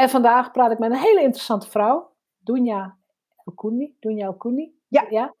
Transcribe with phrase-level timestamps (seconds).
[0.00, 2.96] En vandaag praat ik met een hele interessante vrouw, Dunja
[3.44, 3.96] Okuni.
[4.00, 4.74] Dunja Okuni.
[4.88, 5.06] Ja.
[5.10, 5.34] ja.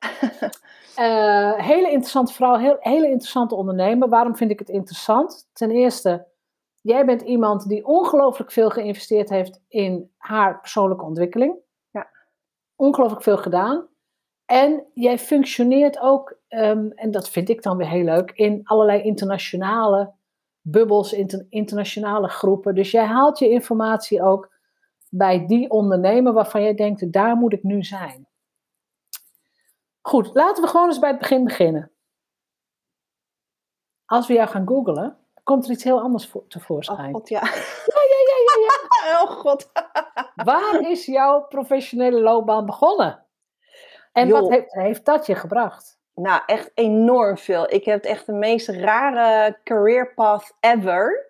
[0.98, 4.08] Uh, hele interessante vrouw, heel, hele interessante ondernemer.
[4.08, 5.48] Waarom vind ik het interessant?
[5.52, 6.26] Ten eerste,
[6.80, 11.56] jij bent iemand die ongelooflijk veel geïnvesteerd heeft in haar persoonlijke ontwikkeling.
[11.90, 12.08] Ja.
[12.76, 13.88] Ongelooflijk veel gedaan.
[14.44, 19.02] En jij functioneert ook, um, en dat vind ik dan weer heel leuk, in allerlei
[19.02, 20.12] internationale
[20.70, 22.74] bubbels, inter, internationale groepen.
[22.74, 24.56] Dus jij haalt je informatie ook
[25.10, 28.28] bij die ondernemer waarvan jij denkt, daar moet ik nu zijn.
[30.00, 31.92] Goed, laten we gewoon eens bij het begin beginnen.
[34.04, 37.08] Als we jou gaan googlen, komt er iets heel anders voor, tevoorschijn.
[37.08, 37.40] Oh god, ja.
[37.40, 39.10] Ja, ja, ja, ja.
[39.10, 39.22] ja.
[39.22, 39.70] Oh god.
[40.50, 43.26] Waar is jouw professionele loopbaan begonnen?
[44.12, 45.97] En wat heeft, heeft dat je gebracht?
[46.18, 47.72] Nou, echt enorm veel.
[47.72, 51.26] Ik heb echt de meest rare career path ever.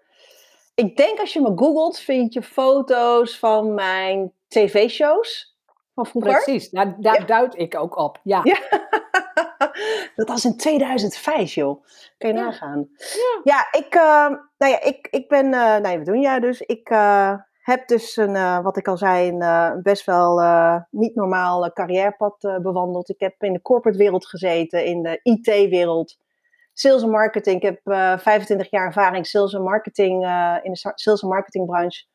[0.74, 5.56] Ik denk als je me googelt, vind je foto's van mijn tv-shows
[5.94, 6.32] van vroeger.
[6.32, 7.26] Precies, daar, daar Ja.
[7.26, 8.20] duid ik ook op.
[8.22, 8.40] Ja.
[8.44, 8.58] Ja.
[10.16, 11.84] Dat was in 2005, joh.
[12.18, 12.44] Kun je Ja.
[12.44, 12.88] nagaan.
[12.96, 13.40] Ja.
[13.44, 14.28] Ja, ik, eh,
[14.58, 16.60] nou ja, ik, ik ben, eh nee, wat doen jij dus?
[16.60, 17.34] Ik eh,
[17.68, 21.72] heb dus een, eh, wat ik al zei, een eh, best wel eh, niet normaal
[21.72, 23.08] carrièrepad bewandeld.
[23.08, 26.16] Ik heb in de corporate wereld gezeten, in de IT-wereld,
[26.72, 27.56] sales en marketing.
[27.56, 30.12] Ik heb eh 25 jaar ervaring sales en marketing
[30.62, 32.06] in de sa- sales en marketingbranche.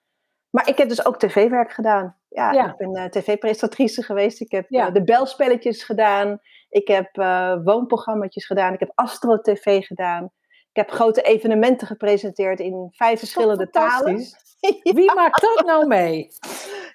[0.50, 2.18] Maar ik heb dus ook tv-werk gedaan.
[2.28, 2.76] Ja, Ja.
[2.78, 4.42] ik ben tv-presentatrice geweest.
[4.42, 4.90] Ik heb Ja.
[4.90, 6.40] de belspelletjes gedaan.
[6.70, 7.10] Ik heb
[7.64, 8.74] woonprogramma's gedaan.
[8.74, 10.32] Ik heb Astro TV gedaan.
[10.74, 14.16] Ik heb grote evenementen gepresenteerd in vijf verschillende talen.
[14.84, 16.28] Wie maakt dat nou mee?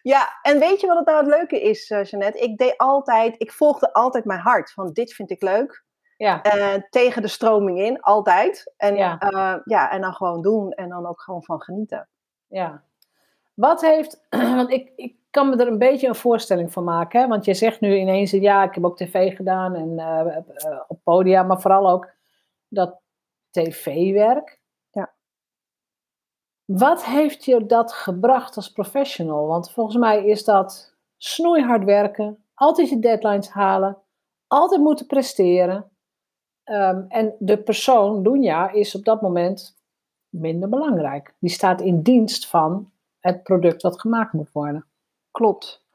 [0.03, 2.39] Ja, en weet je wat het nou het leuke is, eh, Jeannette?
[2.39, 4.73] Ik deed altijd, ik volgde altijd mijn hart.
[4.73, 5.85] Van dit vind ik leuk.
[6.17, 8.73] Ja, Eh, tegen de stroming in, altijd.
[8.77, 9.17] En, Ja.
[9.31, 9.61] ja.
[9.65, 12.09] ja, en dan gewoon doen en dan ook gewoon van genieten.
[12.47, 12.83] ja.
[13.55, 17.21] Wat heeft, want ik, ik kan me er een beetje een voorstelling van maken.
[17.21, 17.27] Hè?
[17.27, 20.99] Want je zegt nu ineens, ja, ik heb ook tv gedaan en eh, eh, op
[21.03, 22.11] podia, maar vooral ook
[22.69, 23.01] dat
[23.65, 24.61] tv-werk.
[24.91, 25.13] Ja.
[26.65, 29.47] Wat heeft je dat gebracht als professional?
[29.47, 33.99] Want volgens mij is dat snoeihard werken, altijd je deadlines halen,
[34.47, 35.91] altijd moeten presteren.
[36.65, 39.77] Ehm, en de persoon, Dunja, is op dat moment
[40.29, 41.35] minder belangrijk.
[41.39, 42.91] Die staat in dienst van
[43.21, 44.87] het product wat gemaakt moet worden.
[45.31, 45.87] Klopt.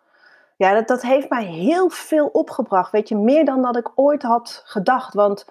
[0.57, 2.91] Ja, dat, dat heeft mij heel veel opgebracht.
[2.91, 5.13] Weet je, meer dan dat ik ooit had gedacht.
[5.13, 5.45] Want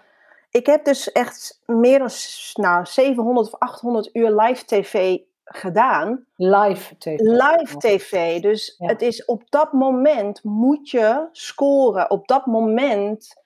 [0.52, 2.10] ik heb dus echt meer dan
[2.52, 6.26] nou, 700 of 800 uur live tv gedaan.
[6.36, 7.18] Live tv.
[7.18, 8.40] Live tv.
[8.40, 8.86] Dus Ja.
[8.86, 12.10] het is op dat moment moet je scoren.
[12.10, 13.40] Op dat moment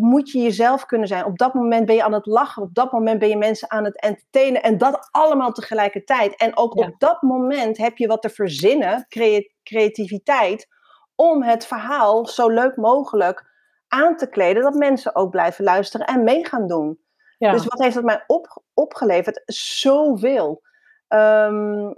[0.00, 1.24] moet je jezelf kunnen zijn.
[1.24, 2.62] Op dat moment ben je aan het lachen.
[2.62, 4.62] Op dat moment ben je mensen aan het entertainen.
[4.62, 6.36] En dat allemaal tegelijkertijd.
[6.36, 6.86] En ook Ja.
[6.86, 10.68] op dat moment heb je wat te verzinnen, crea- creativiteit,
[11.14, 13.52] om het verhaal zo leuk mogelijk
[13.94, 14.62] aan te kleden.
[14.62, 16.98] Dat mensen ook blijven luisteren en mee gaan doen.
[17.38, 17.52] Ja.
[17.52, 19.42] Dus wat heeft dat mij op, opgeleverd?
[19.46, 20.62] Zoveel.
[21.08, 21.92] Ehm,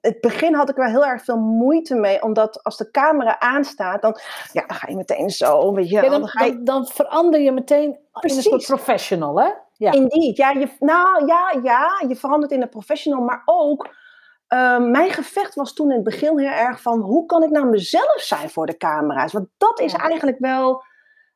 [0.00, 4.02] het begin had ik wel heel erg veel moeite mee, omdat als de camera aanstaat,
[4.02, 4.18] dan,
[4.52, 6.86] ja, dan ga je meteen zo, weet je, Ja, dan, dan ga je dan, dan
[6.86, 8.66] verander je meteen in een soort Precies.
[8.66, 9.50] professional, hè?
[9.76, 9.92] Ja.
[9.92, 13.88] Indeed, ja, je, nou ja, ja, je verandert in een professional, maar ook
[14.46, 17.66] ehm, mijn gevecht was toen in het begin heel erg van hoe kan ik nou
[17.66, 19.32] mezelf zijn voor de camera's?
[19.32, 20.82] Want dat is eigenlijk wel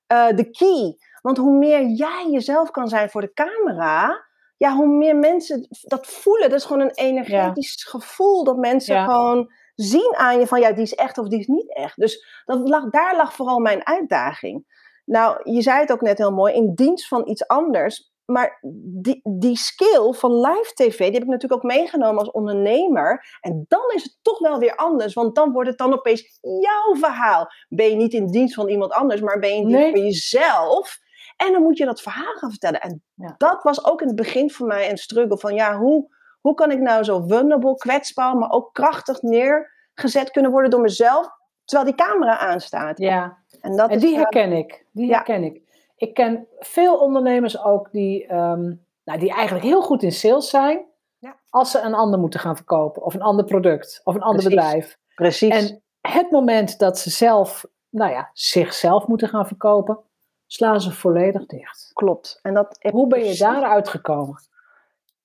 [0.08, 0.96] eh, de key.
[1.22, 4.26] Want hoe meer jij jezelf kan zijn voor de camera,
[4.56, 6.50] ja, hoe meer mensen dat voelen.
[6.50, 9.04] Dat is gewoon een energetisch gevoel dat mensen Ja.
[9.04, 11.96] gewoon zien aan je van ja, die is echt of die is niet echt.
[12.00, 14.76] Dus dat lag, daar lag vooral mijn uitdaging.
[15.04, 18.58] Nou, je zei het ook net heel mooi, in dienst van iets anders maar
[19.02, 23.38] die, die skill van live tv, die heb ik natuurlijk ook meegenomen als ondernemer.
[23.40, 26.94] En dan is het toch wel weer anders, want dan wordt het dan opeens jouw
[26.94, 27.46] verhaal.
[27.68, 29.90] Ben je niet in dienst van iemand anders, maar ben je in dienst Nee.
[29.92, 30.98] van jezelf.
[31.36, 32.80] En dan moet je dat verhaal gaan vertellen.
[32.80, 33.34] En Ja.
[33.38, 36.70] dat was ook in het begin voor mij een struggle van, ja, hoe, hoe kan
[36.70, 41.28] ik nou zo vulnerable, kwetsbaar, maar ook krachtig neergezet kunnen worden door mezelf,
[41.64, 42.98] terwijl die camera aanstaat.
[42.98, 44.86] Ja, En, dat en die herken ik.
[44.92, 45.14] Die ja.
[45.14, 45.66] herken ik.
[45.98, 48.74] Ik ken veel ondernemers ook die, ehm,
[49.04, 50.84] nou, die eigenlijk heel goed in sales zijn.
[51.18, 51.36] Ja.
[51.50, 53.02] Als ze een ander moeten gaan verkopen.
[53.02, 54.00] Of een ander product.
[54.04, 54.60] Of een ander Precies.
[54.60, 54.98] bedrijf.
[55.14, 55.54] precies.
[55.54, 59.98] En het moment dat ze zelf, nou ja, zichzelf moeten gaan verkopen.
[60.46, 61.90] Slaan ze volledig dicht.
[61.92, 62.38] Klopt.
[62.42, 64.40] En dat Hoe ben je daaruit gekomen?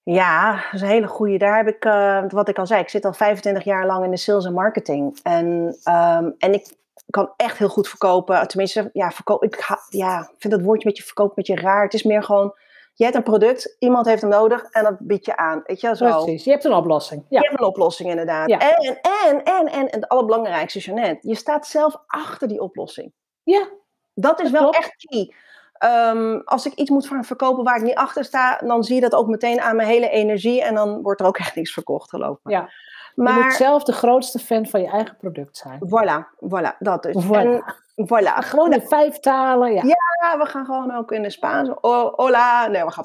[0.03, 1.37] Ja, dat is een hele goede.
[1.37, 4.11] Daar heb ik, eh, wat ik al zei, ik zit al 25 jaar lang in
[4.11, 5.19] de sales en marketing.
[5.23, 6.75] En, ehm, en ik
[7.13, 8.47] kan echt heel goed verkopen.
[8.47, 11.61] Tenminste, ja, verkoop, ik ha- ja, ik vind dat woordje met je verkopen een beetje
[11.67, 11.83] raar.
[11.83, 12.53] Het is meer gewoon,
[12.93, 15.61] je hebt een product, iemand heeft hem nodig en dat bied je aan.
[15.65, 16.05] Weet je, zo.
[16.23, 17.25] Precies, je hebt een oplossing.
[17.29, 18.49] Ja, Je hebt een oplossing inderdaad.
[18.49, 18.57] Ja.
[18.59, 23.11] En, en, en, en, en het allerbelangrijkste, Jeannette, je staat zelf achter die oplossing.
[23.43, 23.67] ja
[24.13, 24.77] Dat is Dat wel klopt.
[24.85, 25.33] echt key.
[25.73, 29.01] Ehm, als ik iets moet gaan verkopen waar ik niet achter sta, dan zie je
[29.01, 32.09] dat ook meteen aan mijn hele energie en dan wordt er ook echt niks verkocht,
[32.09, 32.51] geloof me.
[32.51, 32.69] Ja.
[33.15, 35.79] Je Maar moet zelf de grootste fan van je eigen product zijn.
[35.79, 37.25] voilà, voilà, dat dus.
[37.25, 37.29] Voilà.
[37.29, 37.63] En,
[37.95, 38.37] voilà.
[38.37, 39.73] Gewoon in vijf talen.
[39.73, 41.69] Ja, Ja, we gaan gewoon ook in de Spaans.
[41.81, 42.67] Hola.
[42.67, 43.03] Nee, we gaan.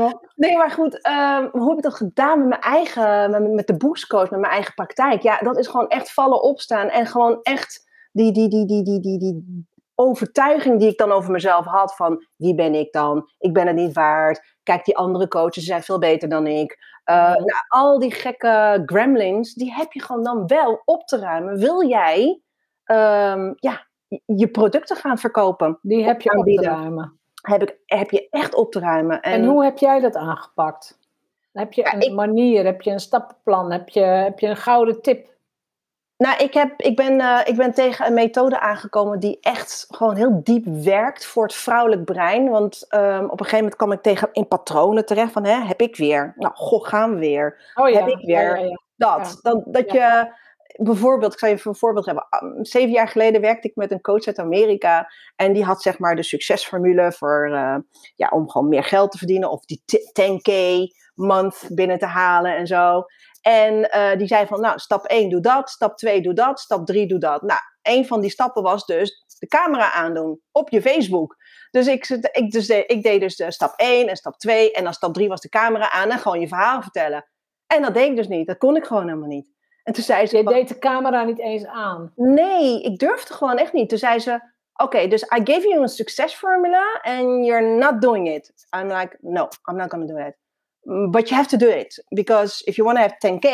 [0.00, 0.30] hoor.
[0.34, 3.76] Nee, maar goed, ehm, hoe heb ik dat gedaan met mijn eigen, met, met de
[3.76, 5.22] boostcoach, met mijn eigen praktijk?
[5.22, 9.00] Ja, dat is gewoon echt vallen opstaan en gewoon echt die, die, die, die, die,
[9.00, 13.30] die, die overtuiging die ik dan over mezelf had van wie ben ik dan?
[13.38, 14.56] Ik ben het niet waard.
[14.62, 16.78] Kijk, die andere coaches zijn veel beter dan ik.
[17.10, 17.28] Uh, Ja.
[17.32, 21.58] nou, al die gekke gremlins, die heb je gewoon dan wel op te ruimen.
[21.58, 22.40] Wil jij
[22.84, 23.86] ehm, ja,
[24.24, 25.78] je producten gaan verkopen?
[25.82, 27.18] Die heb je op te ruimen.
[27.42, 29.20] Heb, ik, heb je echt op te ruimen.
[29.22, 30.98] En, hoe heb jij dat aangepakt?
[31.52, 32.64] Heb je Ja, een ik- manier?
[32.64, 33.72] Heb je een stappenplan?
[33.72, 35.36] Heb je, heb je een gouden tip?
[36.18, 40.16] Nou, ik, heb, ik, ben, eh, ik ben tegen een methode aangekomen die echt gewoon
[40.16, 42.48] heel diep werkt voor het vrouwelijk brein.
[42.48, 45.80] Want ehm, op een gegeven moment kwam ik tegen in patronen terecht van, hè, heb
[45.80, 46.34] ik weer?
[46.36, 47.72] Nou, goh, gaan we weer.
[47.74, 48.36] Oh ja, Heb ik weer.
[48.42, 48.78] ja, ja, ja.
[48.96, 50.32] Dat, dat, dat je,
[50.76, 52.26] bijvoorbeeld, ik zal je even een voorbeeld hebben.
[52.62, 55.10] Zeven jaar geleden werkte ik met een coach uit Amerika.
[55.36, 57.76] En die had zeg maar de succesformule voor, eh,
[58.14, 59.50] ja, om gewoon meer geld te verdienen.
[59.50, 60.52] Of die t- 10k
[61.14, 63.04] month binnen te halen en zo.
[63.40, 66.86] En eh, die zei van, nou, stap 1 doe dat, stap 2 doe dat, stap
[66.86, 67.42] 3 doe dat.
[67.42, 71.36] Nou, een van die stappen was dus de camera aandoen op je Facebook.
[71.70, 74.84] Dus ik, ik, dus de, ik deed dus de stap 1 en stap 2 en
[74.84, 77.26] dan stap 3 was de camera aan en gewoon je verhaal vertellen.
[77.66, 79.56] En dat deed ik dus niet, dat kon ik gewoon helemaal niet.
[79.82, 82.12] En toen zei ze, Je deed de camera niet eens aan.
[82.14, 83.88] nee, ik durfde gewoon echt niet.
[83.88, 84.40] Toen zei ze,
[84.74, 88.52] oké, dus I gave you a success formula and you're not doing it.
[88.76, 90.36] I'm like, no, I'm not gonna do it.
[91.10, 92.04] But you have to do it.
[92.08, 93.48] Because if you want to have 10k,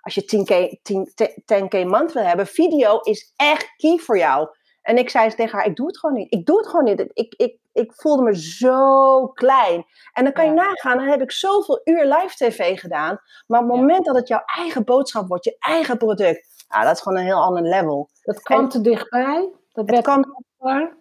[0.00, 1.12] als je 10k, 10,
[1.54, 4.48] 10k month wil hebben, video is echt key voor jou.
[4.82, 6.32] En ik zei tegen haar, ik doe het gewoon niet.
[6.32, 7.00] Ik doe het gewoon niet.
[7.12, 9.84] Ik, ik, ik voelde me zo klein.
[10.12, 10.56] En dan kan je Ja.
[10.64, 13.20] nagaan, dan heb ik zoveel uur live tv gedaan.
[13.46, 13.80] Maar op het Ja.
[13.82, 17.24] moment dat het jouw eigen boodschap wordt, je eigen product, nou, dat is gewoon een
[17.24, 18.08] heel ander level.
[18.22, 19.48] Dat kwam En- te dichtbij.
[19.72, 20.24] Dat werd kwam
[20.58, 20.96] kwam...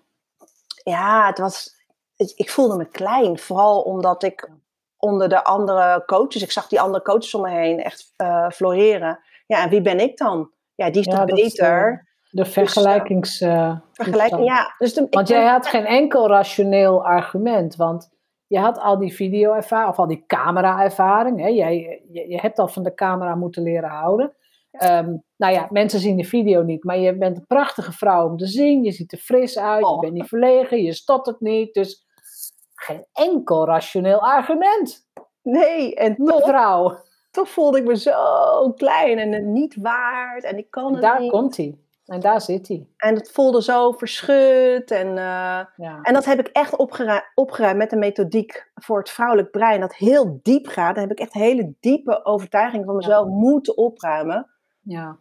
[0.84, 1.76] ja, het was.
[2.16, 3.40] het- ik voelde me klein.
[3.40, 4.50] Vooral omdat ik
[4.98, 6.42] onder de andere coaches.
[6.42, 9.20] Ik zag die andere coaches om me heen echt eh, floreren.
[9.46, 10.52] Ja, en wie ben ik dan?
[10.76, 12.08] Ja, die is Ja, toch is, beter?
[12.30, 13.42] De vergelijkings...
[13.42, 14.44] eh, Vergelijking.
[14.46, 17.76] Ja, dus de, Want ben- jij had geen enkel rationeel argument.
[17.76, 18.10] Want
[18.48, 21.40] je had al die video-ervaring, of al die camera-ervaring.
[21.40, 21.48] Hè?
[21.48, 24.36] Jij, je, je hebt al van de camera moeten leren houden.
[24.72, 28.38] Ehm, nou ja, mensen zien de video niet, maar je bent een prachtige vrouw om
[28.38, 28.84] te zien.
[28.84, 30.00] Je ziet er fris uit, je Oh.
[30.00, 31.74] bent niet verlegen, je stottert niet.
[31.74, 32.06] Dus
[32.80, 35.06] geen enkel rationeel argument,
[35.42, 36.98] Nee, en toch, mevrouw.
[37.32, 40.44] toch voelde ik me zo klein en het niet waard.
[40.44, 41.32] En ik kan En het daar niet.
[41.32, 41.78] komt hij.
[42.06, 42.88] En daar zit hij.
[42.98, 44.92] En het voelde zo verschut.
[44.92, 45.16] En, eh,
[45.76, 46.00] Ja.
[46.02, 49.80] en dat heb ik echt opgeruimd, opgeruimd met de methodiek voor het vrouwelijk brein.
[49.80, 50.94] Dat heel diep gaat.
[50.96, 54.50] Daar heb ik echt hele diepe overtuiging van mezelf moeten opruimen.
[54.82, 55.18] ja.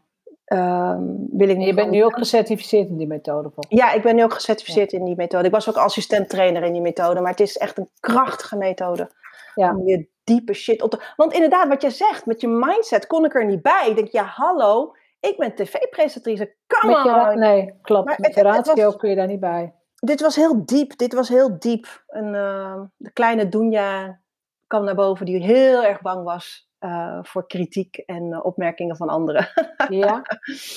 [0.46, 3.50] Ehm, wil ik je bent nu ook gecertificeerd in die methode.
[3.54, 5.44] volgens Ja, ik ben nu ook gecertificeerd in die methode.
[5.46, 7.20] Ik was ook assistent trainer in die methode.
[7.20, 9.10] Maar het is echt een krachtige methode.
[9.54, 9.70] Ja.
[9.76, 11.12] Om je diepe shit op te...
[11.16, 13.86] Want inderdaad, wat je zegt, met je mindset kon ik er niet bij.
[13.88, 16.54] Ik denk, ja, hallo, ik ben tv-presentatrice.
[16.66, 18.06] Come Met je nee, klopt.
[18.06, 19.74] Maar Met het- je was- ratio kun je daar niet bij.
[19.94, 20.96] Dit was heel diep.
[20.98, 22.04] Dit was heel diep.
[22.06, 24.20] En, eh, de kleine Doenja
[24.66, 29.08] kwam naar boven die heel erg bang was eh, voor kritiek en eh, opmerkingen van
[29.08, 29.48] anderen.
[29.88, 30.22] Ja,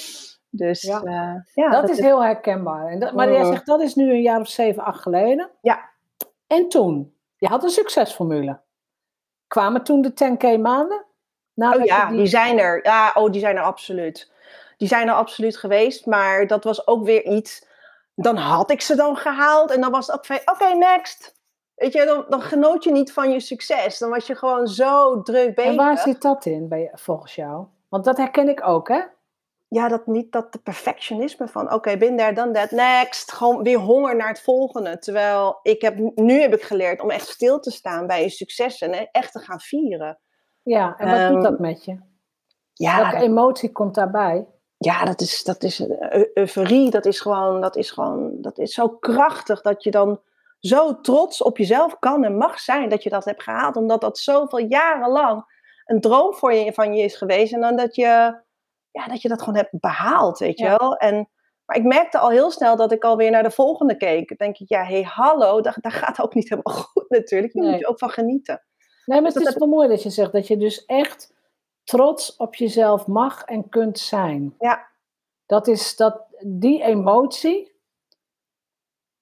[0.49, 1.01] dus Ja.
[1.03, 2.87] eh, ja, dat, is heel herkenbaar.
[2.87, 3.51] En dat, maar jij Mm.
[3.51, 5.49] zegt dat is nu een jaar of zeven, acht geleden.
[5.61, 5.89] Ja.
[6.47, 7.13] En toen?
[7.37, 8.59] je had een succesformule.
[9.47, 11.05] Kwamen toen de 10k maanden?
[11.55, 12.17] oh ja, die...
[12.17, 12.27] die...
[12.27, 12.85] zijn er.
[12.85, 14.31] Ja, oh, die zijn er absoluut.
[14.77, 17.67] Die zijn er absoluut geweest, maar dat was ook weer iets.
[18.15, 21.38] Dan had ik ze dan gehaald en dan was het ook van, oké, next.
[21.79, 23.97] Weet je, dan, dan genoot je niet van je succes.
[23.97, 25.71] Dan was je gewoon zo druk bezig.
[25.71, 27.65] En waar zit dat in bij, volgens jou?
[27.89, 29.01] Want dat herken ik ook, hè?
[29.67, 33.31] Ja, dat niet dat de perfectionisme van oké, okay, bin there, done that, next.
[33.31, 34.99] Gewoon weer honger naar het volgende.
[34.99, 38.93] Terwijl ik heb, nu heb ik geleerd om echt stil te staan bij je successen
[38.93, 40.19] en echt te gaan vieren.
[40.63, 41.97] Ja, en wat doet dat ehm, met je?
[42.73, 44.47] Ja, Welke emotie komt daarbij?
[44.77, 45.87] Ja, dat is, dat is
[46.33, 46.89] euforie.
[46.89, 50.19] Dat is gewoon, dat is gewoon, dat is zo krachtig dat je dan
[50.59, 53.75] zo trots op jezelf kan en mag zijn dat je dat hebt gehaald.
[53.75, 55.43] Omdat dat zoveel jaren lang
[55.85, 57.53] een droom voor je, van je is geweest.
[57.53, 58.41] En dan dat je,
[58.91, 60.95] ja, dat je dat gewoon hebt behaald, weet je wel.
[60.95, 61.29] En,
[61.65, 64.27] maar ik merkte al heel snel dat ik alweer naar de volgende keek.
[64.27, 67.53] Dan denk ik, ja, hé, hey, hallo, daar, daar gaat ook niet helemaal goed natuurlijk.
[67.53, 68.63] Daar moet je ook van genieten.
[69.05, 71.33] Nee, maar het is wel mooi dat je zegt dat je dus echt
[71.83, 74.55] trots op jezelf mag en kunt zijn.
[74.59, 74.87] Ja.
[75.45, 77.71] Dat is dat, die emotie,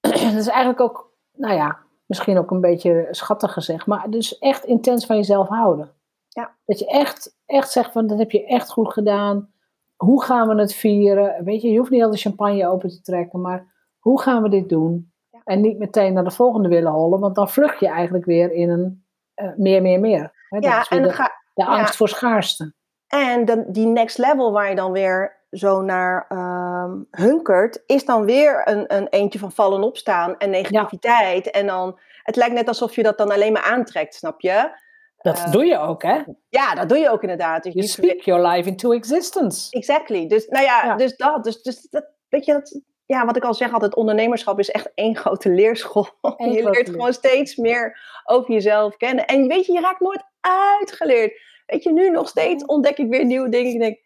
[0.00, 1.07] dat is eigenlijk ook,
[1.38, 5.90] nou ja, misschien ook een beetje schattig gezegd, maar dus echt intens van jezelf houden.
[6.28, 6.54] Ja.
[6.64, 9.52] Dat je echt, echt zegt van, dat heb je echt goed gedaan.
[9.96, 11.44] Hoe gaan we het vieren?
[11.44, 13.66] Weet je, je hoeft niet al de champagne open te trekken, maar
[13.98, 15.12] hoe gaan we dit doen?
[15.30, 15.40] Ja.
[15.44, 18.70] En niet meteen naar de volgende willen hollen, want dan vlucht je eigenlijk weer in
[18.70, 19.04] een
[19.36, 20.32] uh, meer, meer, meer.
[20.48, 20.58] Hè?
[20.58, 22.74] Ja, en dan ga, de angst voor schaarste.
[23.06, 28.24] En dan, die next level waar je dan weer zo naar um, hunkert, is dan
[28.24, 31.50] weer een, een eentje van vallen opstaan en negativiteit.
[31.50, 34.86] En dan, het lijkt net alsof je dat dan alleen maar aantrekt, snap je?
[35.18, 36.22] Dat uh, doe je ook, hè?
[36.48, 37.62] Ja, dat doe je ook inderdaad.
[37.62, 39.70] Dus you speak your life into existence.
[39.70, 40.26] Exactly.
[40.26, 40.96] Dus, nou ja, ja.
[40.96, 41.44] dus dat.
[41.44, 44.90] Dus, dus dat, weet je, dat, ja, wat ik al zeg altijd, ondernemerschap is echt
[44.94, 46.08] één grote leerschool.
[46.20, 49.26] Eén je leert gewoon steeds meer over jezelf kennen.
[49.26, 51.40] En weet je, je raakt nooit uitgeleerd.
[51.66, 53.72] Weet je, nu nog steeds ontdek ik weer nieuwe dingen.
[53.72, 53.98] Ik denk,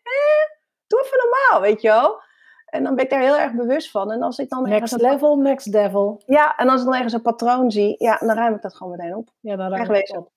[0.93, 2.21] doe even normaal, weet je wel.
[2.67, 4.13] En dan ben ik daar heel erg bewust van.
[4.13, 6.23] En als ik dan next level, next devil.
[6.27, 8.97] Ja, en als ik dan ergens een patroon zie, ja, dan ruim ik dat gewoon
[8.97, 9.29] meteen op.
[9.41, 10.31] Ja, dan ruim ik het op.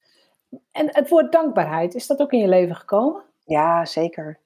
[0.71, 3.21] En het woord dankbaarheid, is dat ook in je leven gekomen?
[3.45, 4.39] Ja, zeker.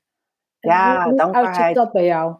[0.59, 1.75] ja, hoe, hoe dankbaarheid.
[1.75, 2.35] dat bij jou?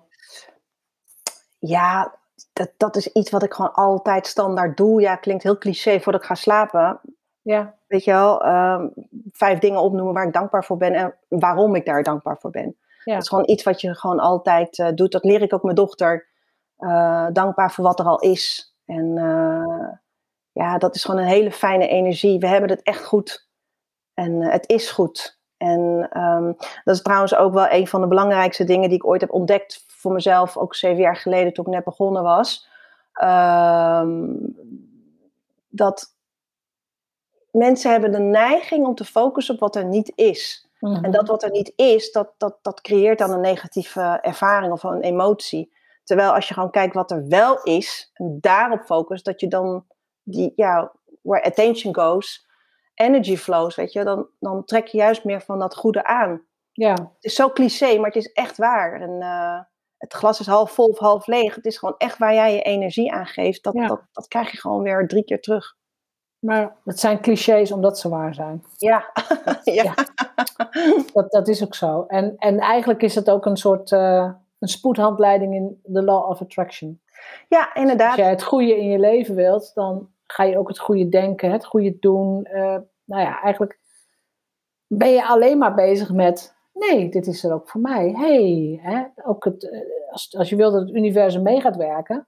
[1.59, 2.15] Ja,
[2.53, 5.01] dat, dat is iets wat ik gewoon altijd standaard doe.
[5.01, 6.99] Ja, klinkt heel cliché voordat ik ga slapen.
[7.41, 7.75] Ja.
[7.88, 8.88] Weet je wel, ehm,
[9.31, 12.77] vijf dingen opnoemen waar ik dankbaar voor ben en waarom ik daar dankbaar voor ben.
[13.13, 15.11] Dat is gewoon iets wat je gewoon altijd uh, doet.
[15.11, 16.27] Dat leer ik ook mijn dochter.
[16.79, 18.75] Uh, dankbaar voor wat er al is.
[18.85, 19.89] En uh,
[20.51, 22.39] ja, dat is gewoon een hele fijne energie.
[22.39, 23.47] We hebben het echt goed.
[24.13, 25.39] En het is goed.
[25.57, 29.21] En um, dat is trouwens ook wel een van de belangrijkste dingen die ik ooit
[29.21, 32.67] heb ontdekt voor mezelf, ook zeven jaar geleden toen ik net begonnen was.
[33.23, 34.55] Um,
[35.69, 36.15] dat
[37.51, 40.68] mensen hebben de neiging om te focussen op wat er niet is.
[40.79, 41.31] En dat mhm.
[41.31, 45.77] wat er niet is, dat, dat, dat creëert dan een negatieve ervaring of een emotie.
[46.03, 49.86] Terwijl als je gewoon kijkt wat er wel is, en daarop focust, dat je dan
[50.24, 52.48] die, ja, where attention goes,
[52.93, 56.48] energy flows, weet je, dan, dan trek je juist meer van dat goede aan.
[56.71, 56.91] Ja.
[56.91, 59.01] Het is zo cliché, maar het is echt waar.
[59.01, 59.59] En uh,
[59.98, 61.55] het glas is half vol of half leeg.
[61.55, 63.63] Het is gewoon echt waar jij je energie aan geeft.
[63.63, 65.77] Dat, dat, dat krijg je gewoon weer drie keer terug.
[66.39, 68.63] Maar het zijn clichés omdat ze waar zijn.
[68.77, 69.12] Ja,
[69.63, 69.84] ja.
[69.84, 69.93] ja.
[71.13, 72.05] Dat, dat is ook zo.
[72.08, 76.41] En, en eigenlijk is het ook een soort uh, een spoedhandleiding in de law of
[76.41, 77.01] attraction.
[77.48, 78.08] Ja, inderdaad.
[78.08, 81.51] Als jij het goede in je leven wilt, dan ga je ook het goede denken,
[81.51, 82.48] het goede doen.
[82.53, 83.79] Uh, nou ja, eigenlijk
[84.88, 88.12] ben je alleen maar bezig met nee, dit is er ook voor mij.
[88.12, 89.79] hey, hè, ook het, eh,
[90.12, 92.27] als, als je wilt dat het universum mee gaat werken,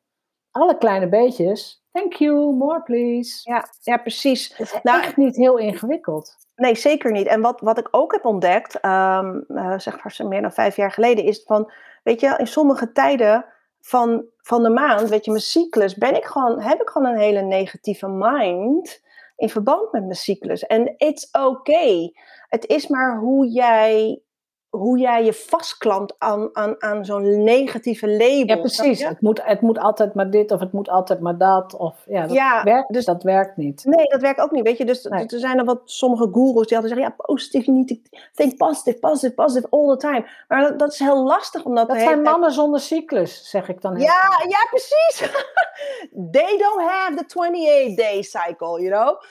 [0.52, 3.50] alle kleine beetjes, thank you, more please.
[3.50, 4.58] Ja, ja precies.
[4.58, 6.36] Het is nou, echt niet heel ingewikkeld.
[6.56, 7.28] Nee, zeker niet.
[7.28, 10.92] En wat, wat ik ook heb ontdekt, um, uh, zeg maar meer dan vijf jaar
[10.92, 11.72] geleden, is van,
[12.04, 13.46] weet je, in sommige tijden
[13.80, 17.20] van, van de maand, weet je, mijn cyclus, ben ik gewoon, heb ik gewoon een
[17.20, 19.02] hele negatieve mind
[19.36, 20.66] in verband met mijn cyclus.
[20.66, 22.14] En it's okay.
[22.48, 24.22] Het is maar hoe jij
[24.72, 28.56] hoe jij je vastklampt aan, aan, aan zo'n negatieve label.
[28.56, 29.04] Ja, precies.
[29.04, 31.76] Het moet, het moet altijd maar dit of het moet altijd maar dat.
[31.76, 33.86] Of, ja, dat ja, werkt, dus dat werkt niet.
[33.86, 34.64] Nee, dat werkt ook niet.
[34.64, 37.96] Weet je, dus er zijn er wat sommige gurus die altijd zeggen: ja, need to
[38.34, 40.26] think positive, positive, positive all the time.
[40.48, 41.88] Maar dat, dat is heel lastig omdat.
[41.88, 44.00] Dat zijn mannen zonder cyclus, zeg ik dan.
[44.00, 45.32] Ja, ja, precies.
[46.32, 49.22] They don't have the 28-day cycle, you know.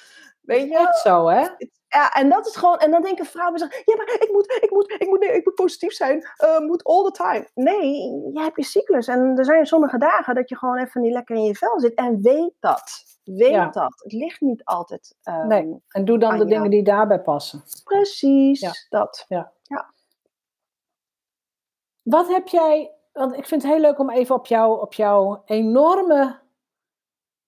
[0.41, 0.79] Weet je?
[0.79, 1.47] Echt zo, hè?
[1.91, 4.71] Ja, en dat is gewoon, en dan denken vrouwen, zeggen, ja, maar ik moet, ik
[4.71, 7.49] moet, ik moet, nee, ik moet positief zijn, uh, moet all the time.
[7.55, 7.93] Nee,
[8.33, 11.37] je hebt je cyclus en er zijn sommige dagen dat je gewoon even niet lekker
[11.37, 13.09] in je vel zit en weet dat.
[13.25, 14.01] Weet dat.
[14.03, 15.17] Het ligt niet altijd.
[15.25, 17.63] Um, nee, en doe dan de dingen die daarbij passen.
[17.85, 18.73] Precies, ja.
[18.89, 19.25] dat.
[19.29, 19.53] Ja.
[19.63, 19.93] ja.
[22.03, 25.43] Wat heb jij, want ik vind het heel leuk om even op, jou, op jouw
[25.45, 26.39] enorme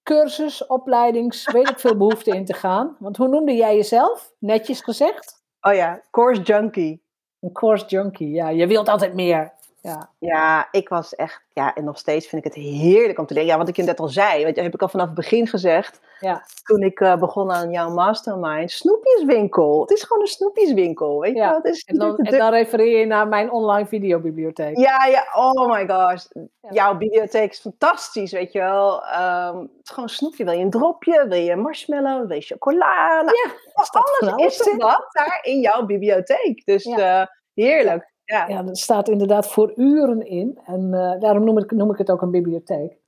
[0.02, 2.97] cursus, opleidings, weet ik veel behoefte in te gaan.
[2.99, 4.32] Want hoe noemde jij jezelf?
[4.38, 5.42] Netjes gezegd?
[5.61, 7.02] Oh ja, course junkie.
[7.40, 8.49] Een course junkie, ja.
[8.49, 9.52] Je wilt altijd meer.
[9.83, 10.11] Ja.
[10.19, 13.49] ja, ik was echt, ja, en nog steeds vind ik het heerlijk om te leren.
[13.49, 15.47] Ja, wat ik je net al zei, weet je, heb ik al vanaf het begin
[15.47, 16.01] gezegd.
[16.21, 16.45] Ja.
[16.62, 19.81] Toen ik uh, begon aan jouw mastermind, snoepjeswinkel.
[19.81, 21.55] Het is gewoon een snoepjeswinkel, weet je ja.
[21.55, 24.77] Het is en, dan, en dan refereer je naar mijn online videobibliotheek.
[24.77, 26.27] Ja, ja, oh my gosh.
[26.71, 28.95] Jouw bibliotheek is fantastisch, weet je wel.
[28.95, 30.45] Um, het is gewoon een snoepje.
[30.45, 33.23] Wil je een dropje, wil je een marshmallow, wil je chocola?
[33.23, 33.53] Nou, ja,
[34.01, 36.62] alles is er wat daar in jouw bibliotheek.
[36.65, 37.23] Dus uh,
[37.55, 38.12] heerlijk.
[38.33, 38.49] Ja.
[38.49, 40.61] ja, dat staat inderdaad voor uren in.
[40.65, 42.99] En uh, daarom noem ik, noem ik het ook een bibliotheek.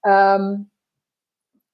[0.00, 0.70] Um,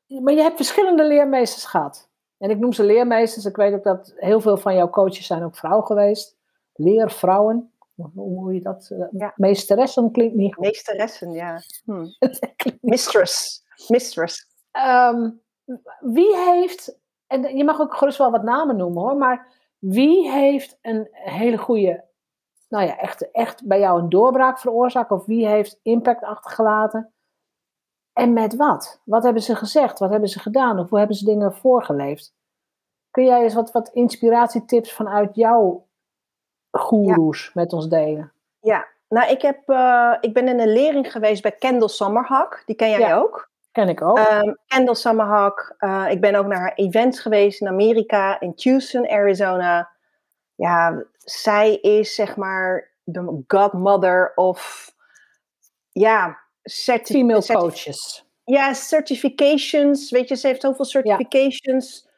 [0.07, 2.09] maar je hebt verschillende leermeesters gehad.
[2.39, 3.45] En ik noem ze leermeesters.
[3.45, 6.37] Ik weet ook dat heel veel van jouw coaches zijn ook vrouw geweest.
[6.75, 7.73] Leervrouwen.
[7.95, 8.91] Hoe hoe je dat?
[8.93, 9.33] Uh, ja.
[9.37, 10.65] Meesteressen klinkt niet goed.
[10.65, 11.61] Meesteressen, ja.
[11.85, 12.07] Hm.
[12.81, 13.65] Mistress.
[13.89, 14.49] Mistress.
[14.73, 15.41] Um,
[16.01, 19.47] wie heeft, en je mag ook gerust wel wat namen noemen hoor, maar
[19.79, 22.09] wie heeft een hele goede
[22.71, 25.11] nou ja, echt, echt bij jou een doorbraak veroorzaakt?
[25.11, 27.13] Of wie heeft impact achtergelaten?
[28.13, 29.01] En met wat?
[29.05, 29.99] Wat hebben ze gezegd?
[29.99, 30.79] Wat hebben ze gedaan?
[30.79, 32.35] Of hoe hebben ze dingen voorgeleefd?
[33.11, 35.87] Kun jij eens wat, wat inspiratietips vanuit jouw
[36.71, 38.33] goeroes met ons delen?
[38.61, 42.63] Ja, nou ik, heb, uh, ik ben in een lering geweest bij Kendall Summerhawk.
[42.67, 43.51] Die ken jij ja, ook?
[43.73, 44.19] Ken ik ook.
[44.19, 45.75] Um, Kendall Summerhawk.
[45.79, 49.91] Uh, ik ben ook naar haar events geweest in Amerika, in Tucson, Arizona.
[50.61, 54.91] Ja, zij is zeg maar de godmother of
[55.93, 58.27] ja, certi female coaches.
[58.45, 60.11] Ja, certifications.
[60.11, 62.09] Weet je, ze heeft zoveel certifications.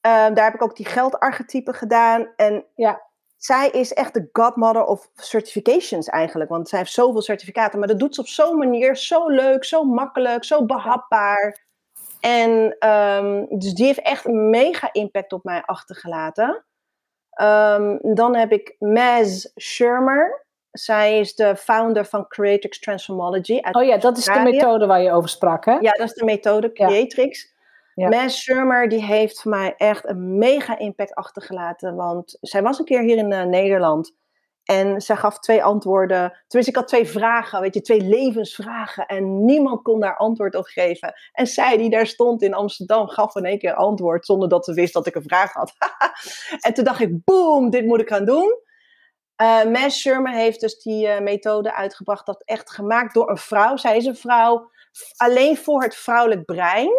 [0.00, 0.26] Ja.
[0.26, 2.32] Um, daar heb ik ook die geldarchetypen gedaan.
[2.36, 3.02] En ja.
[3.36, 6.50] zij is echt de godmother of certifications eigenlijk.
[6.50, 7.78] Want zij heeft zoveel certificaten.
[7.78, 8.96] Maar dat doet ze op zo'n manier.
[8.96, 11.64] Zo leuk, zo makkelijk, zo behapbaar.
[12.20, 16.64] En um, dus die heeft echt een mega impact op mij achtergelaten.
[17.42, 20.46] Um, dan heb ik Maz Shermer.
[20.70, 23.60] Zij is de founder van Creatrix Transformology.
[23.72, 25.72] oh ja, dat is de methode waar je over sprak, hè?
[25.72, 27.54] Ja, dat is de methode Creatrix.
[27.94, 28.08] Ja.
[28.08, 31.94] Maz Shermer die heeft voor mij echt een mega impact achtergelaten.
[31.94, 34.14] Want zij was een keer hier in uh, Nederland.
[34.70, 36.42] En zij gaf twee antwoorden.
[36.46, 39.06] Tenminste, ik had twee vragen, weet je, twee levensvragen.
[39.06, 41.14] En niemand kon daar antwoord op geven.
[41.32, 44.74] En zij, die daar stond in Amsterdam, gaf in één keer antwoord zonder dat ze
[44.74, 45.72] wist dat ik een vraag had.
[46.66, 48.58] en toen dacht ik, boom, dit moet ik gaan doen.
[49.42, 53.76] Uh, Mass Sherman heeft dus die uh, methode uitgebracht, dat echt gemaakt door een vrouw.
[53.76, 54.70] Zij is een vrouw
[55.16, 56.90] alleen voor het vrouwelijk brein.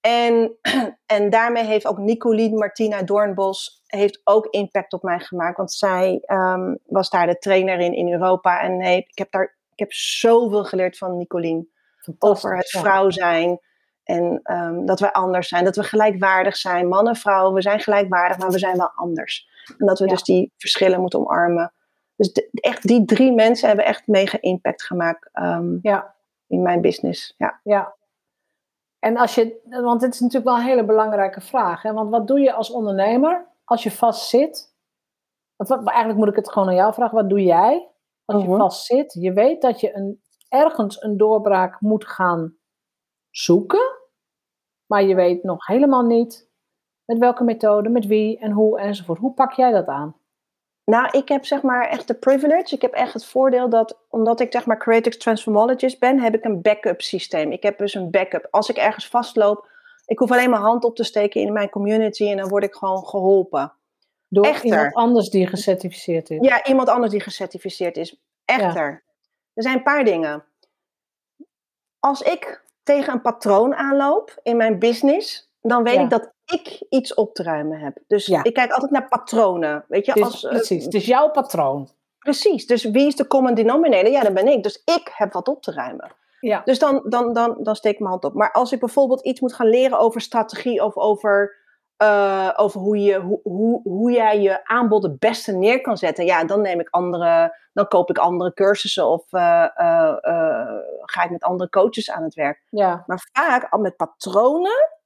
[0.00, 0.56] En,
[1.06, 5.56] en daarmee heeft ook Nicolien Martina Doornbos heeft ook impact op mij gemaakt.
[5.56, 8.60] Want zij um, was daar de trainer in in Europa.
[8.60, 11.70] En nee, ik heb daar ik heb zoveel geleerd van Nicolien.
[12.18, 13.60] Over het vrouw zijn.
[14.04, 15.64] En um, dat we anders zijn.
[15.64, 16.88] Dat we gelijkwaardig zijn.
[16.88, 19.48] Mannen, vrouwen, we zijn gelijkwaardig, maar we zijn wel anders.
[19.78, 21.72] En dat we dus die verschillen moeten omarmen.
[22.16, 26.14] Dus de, echt, die drie mensen hebben echt mega impact gemaakt um, ja.
[26.46, 27.34] in mijn business.
[27.36, 27.60] Ja.
[27.62, 27.96] ja,
[28.98, 31.82] en als je, want dit is natuurlijk wel een hele belangrijke vraag.
[31.82, 31.92] Hè?
[31.92, 34.76] Want wat doe je als ondernemer als je vast zit?
[35.56, 37.16] Wat, eigenlijk moet ik het gewoon aan jou vragen.
[37.16, 37.90] Wat doe jij
[38.24, 38.58] als je mhm.
[38.58, 39.12] vast zit?
[39.12, 42.56] Je weet dat je een, ergens een doorbraak moet gaan
[43.30, 43.96] zoeken.
[44.86, 46.50] Maar je weet nog helemaal niet
[47.04, 49.18] met welke methode, met wie en hoe enzovoort.
[49.18, 50.16] Hoe pak jij dat aan?
[50.88, 52.74] Nou, ik heb zeg maar echt de privilege.
[52.74, 56.44] Ik heb echt het voordeel dat, omdat ik zeg maar creative transformologist ben, heb ik
[56.44, 57.52] een backup systeem.
[57.52, 58.48] Ik heb dus een backup.
[58.50, 59.68] Als ik ergens vastloop,
[60.06, 62.74] ik hoef alleen mijn hand op te steken in mijn community en dan word ik
[62.74, 63.72] gewoon geholpen.
[64.28, 64.64] Door Echter.
[64.64, 66.38] iemand anders die gecertificeerd is.
[66.40, 68.20] Ja, iemand anders die gecertificeerd is.
[68.44, 69.02] Echter,
[69.54, 70.44] er zijn een paar dingen.
[71.98, 77.14] Als ik tegen een patroon aanloop in mijn business, dan weet ik dat ik iets
[77.14, 77.98] op te ruimen heb.
[78.06, 79.84] Dus ik kijk altijd naar patronen.
[79.88, 81.88] Weet je, dus, als, uh, precies, het is jouw patroon.
[82.18, 84.10] Precies, dus wie is de common denominator?
[84.10, 84.62] Ja, dat ben ik.
[84.62, 86.12] Dus ik heb wat op te ruimen.
[86.40, 86.62] Ja.
[86.64, 88.34] Dus dan, dan, dan, dan steek ik mijn hand op.
[88.34, 91.56] Maar als ik bijvoorbeeld iets moet gaan leren over strategie of over,
[92.02, 96.24] uh, over hoe, je, hoe, hoe, hoe jij je aanbod het beste neer kan zetten,
[96.24, 99.66] ja, dan neem ik andere, dan koop ik andere cursussen of uh,
[101.00, 102.62] ga ik met andere coaches aan het werk.
[102.70, 103.02] Ja.
[103.06, 104.96] Maar vaak al met patronen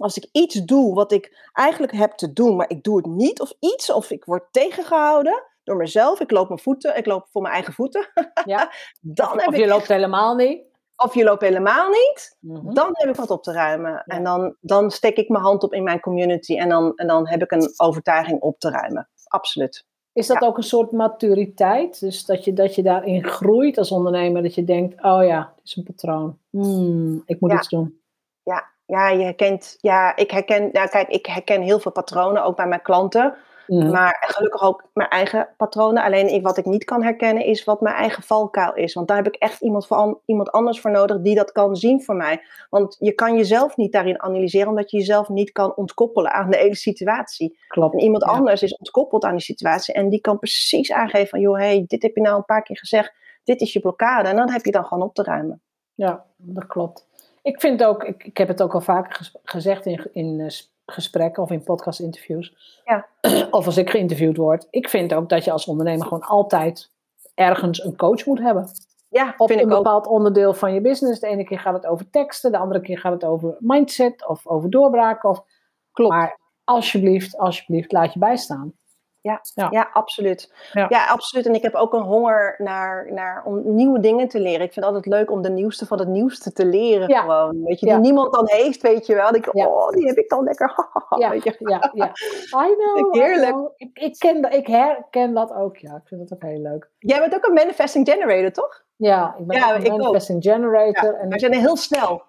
[0.00, 3.40] als ik iets doe wat ik eigenlijk heb te doen, maar ik doe het niet,
[3.40, 7.42] of iets, of ik word tegengehouden door mezelf, ik loop mijn voeten, ik loop voor
[7.42, 8.08] mijn eigen voeten,
[8.44, 8.72] Ja.
[9.00, 10.62] dan of heb je ik loopt helemaal niet.
[10.96, 12.74] of je loopt helemaal niet, Mhm.
[12.74, 14.02] dan heb ik wat op te ruimen.
[14.06, 17.28] En dan, dan steek ik mijn hand op in mijn community en dan, en dan
[17.28, 19.08] heb ik een overtuiging op te ruimen.
[19.26, 19.84] Absoluut.
[20.12, 22.00] Is dat ook een soort maturiteit?
[22.00, 25.64] Dus dat je, dat je daarin groeit als ondernemer, dat je denkt, oh ja, dit
[25.64, 26.38] is een patroon.
[26.50, 28.00] Hmm, ik moet iets doen.
[28.42, 28.64] Ja,
[28.98, 32.82] je herkent, ja, ik herken, nou kijk, ik herken heel veel patronen, ook bij mijn
[32.82, 33.36] klanten.
[33.66, 33.90] Mhm.
[33.90, 36.02] Maar gelukkig ook mijn eigen patronen.
[36.02, 38.94] Alleen ik, wat ik niet kan herkennen is wat mijn eigen valkuil is.
[38.94, 41.76] Want daar heb ik echt iemand, voor, an- iemand anders voor nodig die dat kan
[41.76, 42.42] zien voor mij.
[42.70, 46.56] Want je kan jezelf niet daarin analyseren, omdat je jezelf niet kan ontkoppelen aan de
[46.56, 47.58] hele situatie.
[47.68, 47.94] Klopt.
[47.94, 48.30] En iemand Ja.
[48.30, 52.02] anders is ontkoppeld aan die situatie en die kan precies aangeven van, joh, hey, dit
[52.02, 53.12] heb je nou een paar keer gezegd,
[53.44, 54.28] dit is je blokkade.
[54.28, 55.62] En dan heb je dan gewoon op te ruimen.
[55.94, 57.08] Ja, dat klopt.
[57.42, 60.46] Ik vind ook, ik, ik heb het ook al vaker gezegd in, in eh,
[60.86, 62.80] gesprekken of in podcast-interviews.
[62.84, 63.06] Ja.
[63.50, 64.66] Of als ik geïnterviewd word.
[64.70, 66.90] Ik vind ook dat je als ondernemer gewoon altijd
[67.34, 68.68] ergens een coach moet hebben.
[69.08, 69.82] Ja, Op vind een ik ook.
[69.82, 71.20] bepaald onderdeel van je business.
[71.20, 74.46] De ene keer gaat het over teksten, de andere keer gaat het over mindset of
[74.46, 75.30] over doorbraken.
[75.30, 75.44] Of,
[75.92, 76.12] Klopt.
[76.12, 78.72] maar alsjeblieft, alsjeblieft, laat je bijstaan.
[79.22, 79.40] Ja.
[79.70, 80.52] Ja, absoluut.
[80.72, 80.86] Ja.
[80.88, 81.06] Ja.
[81.06, 81.46] absoluut.
[81.46, 84.66] En ik heb ook een honger naar, naar om nieuwe dingen te leren.
[84.66, 87.08] Ik vind het altijd leuk om de nieuwste van het nieuwste te leren.
[87.08, 87.20] Ja.
[87.20, 89.34] Gewoon, weet je, die niemand dan heeft, weet je wel.
[89.34, 90.74] Ik, oh, die heb ik dan lekker.
[91.18, 91.54] Ja, Weet je?
[91.58, 92.06] ja, ja.
[92.66, 92.94] I know.
[92.96, 93.50] Vind ik I heerlijk.
[93.52, 93.72] know.
[93.76, 95.94] Ik, ik, ken, dat- ik herken dat ook, ja.
[95.96, 96.90] Ik vind dat ook heel leuk.
[96.98, 98.82] Jij bent ook een manifesting generator, toch?
[98.96, 99.98] Ja, ik ben een ook.
[99.98, 101.14] manifesting generator.
[101.14, 102.22] En We zijn heel snel.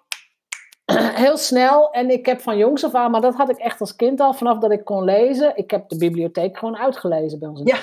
[1.24, 1.90] heel snel.
[1.92, 4.34] En ik heb van jongs af aan, maar dat had ik echt als kind al,
[4.34, 5.56] vanaf dat ik kon lezen.
[5.56, 7.78] Ik heb de bibliotheek gewoon uitgelezen bij ons in Ja.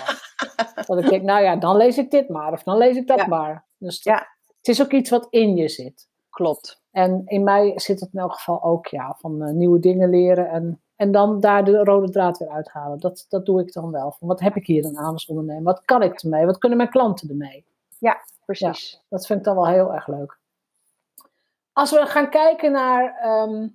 [0.85, 2.51] Dat ik denk, nou ja, dan lees ik dit maar.
[2.51, 3.27] Of dan lees ik dat Ja.
[3.27, 3.65] maar.
[3.77, 4.27] Dus dat- Ja.
[4.57, 6.07] het is ook iets wat in je zit.
[6.29, 6.81] Klopt.
[6.91, 10.49] En in mij zit het in elk geval ook, ja, van eh, nieuwe dingen leren.
[10.49, 12.99] En, en dan daar de rode draad weer uithalen.
[12.99, 14.15] Dat, dat doe ik dan wel.
[14.19, 15.63] Van, wat heb ik hier dan aan als ondernemer?
[15.63, 16.45] Wat kan ik ermee?
[16.45, 17.65] Wat kunnen mijn klanten ermee?
[18.45, 19.01] Precies.
[19.09, 20.38] Dat vind ik dan wel heel erg leuk.
[21.73, 23.17] Als we gaan kijken naar.
[23.21, 23.67] ehm,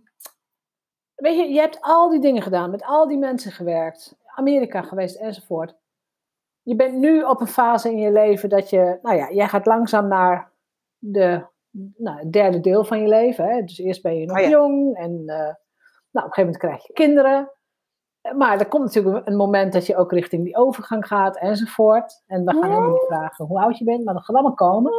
[1.14, 5.16] weet je, je hebt al die dingen gedaan, met al die mensen gewerkt, Amerika geweest
[5.16, 5.76] enzovoort.
[6.62, 9.66] Je bent nu op een fase in je leven dat je, nou ja, jij gaat
[9.66, 10.52] langzaam naar
[10.98, 11.46] de,
[11.96, 13.44] nou, het derde deel van je leven.
[13.44, 13.62] Hè?
[13.62, 14.48] Dus eerst ben je nog Oh ja.
[14.48, 17.50] jong en eh, nou, op een gegeven moment krijg je kinderen.
[18.36, 22.22] Maar er komt natuurlijk een moment dat je ook richting die overgang gaat enzovoort.
[22.26, 24.92] En we gaan helemaal niet vragen hoe oud je bent, maar dat gaat allemaal komen.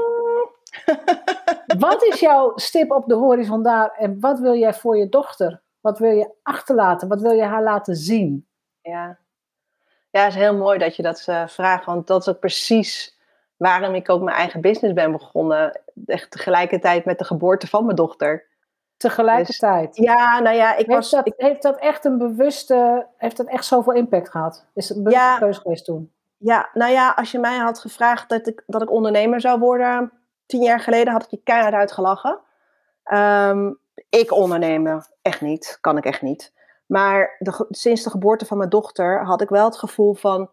[1.80, 5.62] Wat is jouw stip op de horizon daar en wat wil jij voor je dochter?
[5.82, 7.08] Wat wil je achterlaten?
[7.08, 8.48] Wat wil je haar laten zien?
[8.82, 9.18] Ja.
[10.10, 13.18] ja, het is heel mooi dat je dat eh, vraagt, want dat is ook precies
[13.58, 15.80] waarom ik ook mijn eigen business ben begonnen.
[16.06, 18.48] Echt tegelijkertijd met de geboorte van mijn dochter.
[18.98, 19.96] Tegelijkertijd.
[19.96, 21.10] Ja, nou ja, ik heeft, was.
[21.10, 24.66] dat, ik- heeft dat echt een bewuste, heeft dat echt zoveel impact gehad?
[24.74, 25.38] Is het een bewuste Ja.
[25.38, 26.12] keuze geweest toen?
[26.38, 30.12] ja, nou ja, als je mij had gevraagd dat ik, dat ik ondernemer zou worden
[30.46, 32.40] tien jaar geleden, had ik je keihard uitgelachen.
[33.04, 33.74] Ehm,
[34.10, 36.54] ik ondernemen, echt niet, kan ik echt niet.
[36.86, 40.50] Maar de, sinds de geboorte van mijn dochter had ik wel het gevoel van,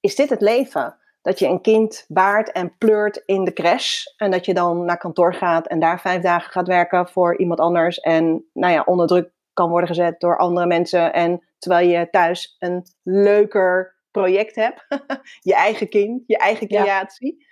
[0.00, 0.94] is dit het leven?
[1.22, 4.04] Dat je een kind baart en pleurt in de crash.
[4.16, 7.60] En dat je dan naar kantoor gaat en daar vijf dagen gaat werken voor iemand
[7.60, 8.00] anders.
[8.00, 11.12] En nou ja, onder druk kan worden gezet door andere mensen.
[11.12, 14.86] En terwijl je thuis een leuker project hebt.
[15.50, 17.36] je eigen kind, je eigen creatie.
[17.38, 17.44] Ja,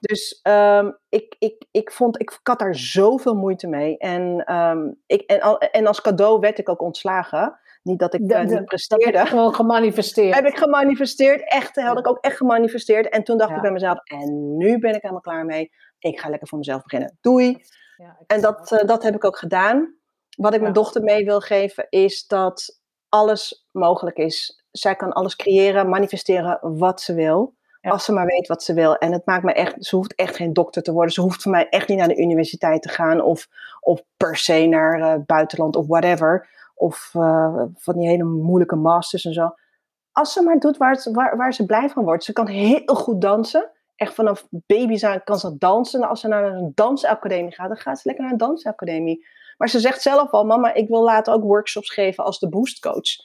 [0.00, 3.98] Dus ehm, ik, ik, ik vond, ik, ik had daar zoveel moeite mee.
[3.98, 7.58] En, ehm, ik, en, al- en als cadeau werd ik ook ontslagen.
[7.82, 9.26] Niet dat ik De- eh, niet presteerde.
[9.26, 10.34] gewoon gemanifesteerd.
[10.34, 11.42] Heb ik gemanifesteerd.
[11.44, 13.08] Echt, had ik ook echt gemanifesteerd.
[13.08, 13.56] En toen dacht Ja.
[13.56, 15.70] ik bij mezelf, en nu ben ik helemaal klaar mee.
[15.98, 17.18] Ik ga lekker voor mezelf beginnen.
[17.20, 17.64] Doei.
[17.96, 19.94] Ja, En dat, eh, dat heb ik ook gedaan.
[20.36, 20.80] Wat ik mijn Ja.
[20.80, 24.64] dochter mee wil geven, is dat alles mogelijk is.
[24.70, 27.54] Zij kan alles creëren, manifesteren wat ze wil.
[27.80, 27.90] Ja.
[27.90, 28.96] Als ze maar weet wat ze wil.
[28.96, 31.12] En het maakt me echt, ze hoeft echt geen dokter te worden.
[31.12, 33.20] Ze hoeft voor mij echt niet naar de universiteit te gaan.
[33.20, 33.48] Of,
[33.80, 36.48] of per se naar het buitenland of whatever.
[36.74, 39.54] Of eh, van die hele moeilijke masters en zo.
[40.12, 42.24] Als ze maar doet waar, ze- waar, waar ze blij van wordt.
[42.24, 43.70] Ze kan heel goed dansen.
[43.96, 46.02] Echt vanaf baby's aan kan ze dansen.
[46.02, 49.26] En als ze naar een dansacademie gaat, dan gaat ze lekker naar een dansacademie.
[49.56, 53.16] Maar ze zegt zelf al, mama, ik wil later ook workshops geven als de boostcoach.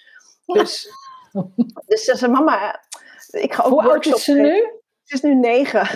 [0.46, 0.89] Dus,
[1.88, 2.82] dus ze zegt, mama,
[3.41, 4.52] ik ga ook Hoe oud is ze geven.
[4.52, 4.69] nu?
[5.04, 5.88] Ze is nu negen.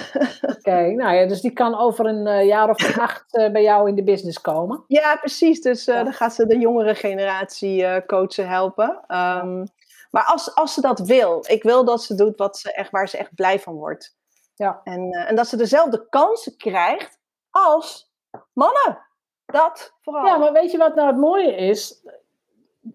[0.57, 3.89] Oké, nou ja, dus die kan over een eh, jaar of acht eh, bij jou
[3.89, 4.83] in de business komen.
[4.87, 5.61] Ja, precies.
[5.61, 6.03] Dus Ja.
[6.03, 8.99] dan gaat ze de jongere generatie coachen, helpen.
[9.07, 9.65] Ehm,
[10.11, 13.09] Maar als, als ze dat wil, ik wil dat ze doet wat ze echt, waar
[13.09, 14.15] ze echt blij van wordt.
[14.55, 14.81] Ja.
[14.83, 17.17] En, en dat ze dezelfde kansen krijgt
[17.49, 18.11] als
[18.53, 18.99] mannen.
[19.45, 20.25] Dat vooral.
[20.25, 22.03] Ja, maar weet je wat nou het mooie is?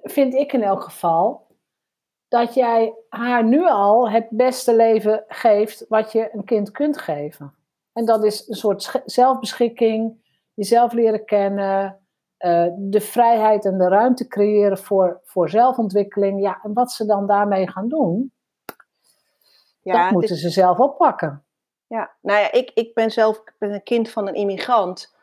[0.02, 1.46] vind ik in elk geval,
[2.34, 7.54] dat jij haar nu al het beste leven geeft wat je een kind kunt geven.
[7.92, 12.00] En dat is een soort zelfbeschikking, jezelf leren kennen,
[12.38, 16.42] uh, de vrijheid en de ruimte creëren voor, voor zelfontwikkeling.
[16.42, 18.32] Ja, en wat ze dan daarmee gaan doen,
[19.82, 21.44] ja, dat moeten ze zelf oppakken.
[21.86, 25.14] Ja, nou ja, ik, ik ben zelf ik ben een kind van een immigrant.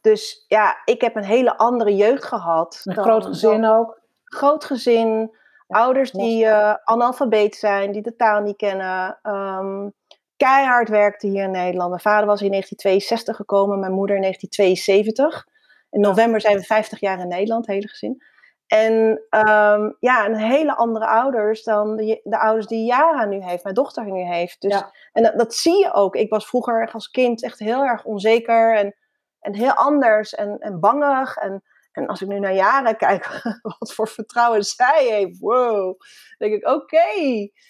[0.00, 2.80] Dus ja, ik heb een hele andere jeugd gehad.
[2.84, 4.00] Een groot gezin ook.
[4.24, 9.18] Groot gezin, ouders die uh, analfabeet zijn, die de taal niet kennen.
[9.22, 9.92] Um,
[10.36, 11.88] keihard werkte hier in Nederland.
[11.88, 15.46] Mijn vader was in 1962 gekomen, mijn moeder in 1972.
[15.90, 18.22] In november zijn we 50 jaar in Nederland, hele gezin.
[18.66, 18.92] En
[19.30, 23.74] um, ja, een hele andere ouders dan de, de, ouders die Jara nu heeft, mijn
[23.74, 24.60] dochter nu heeft.
[24.60, 26.16] Dus, En dat, dat, zie je ook.
[26.16, 28.94] Ik was vroeger als kind echt heel erg onzeker en,
[29.40, 31.36] en heel anders en, en bangig.
[31.36, 31.62] En,
[31.94, 33.42] en als ik nu naar Jara kijk,
[33.78, 35.98] wat voor vertrouwen zij heeft, wow.
[36.38, 37.08] Dan denk ik, oké,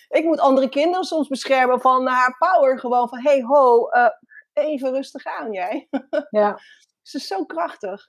[0.08, 2.78] ik moet andere kinderen soms beschermen van haar power.
[2.78, 4.08] Gewoon van, hey ho, uh,
[4.52, 5.88] even rustig aan jij.
[6.30, 6.58] Ja.
[7.02, 8.08] Ze is zo krachtig.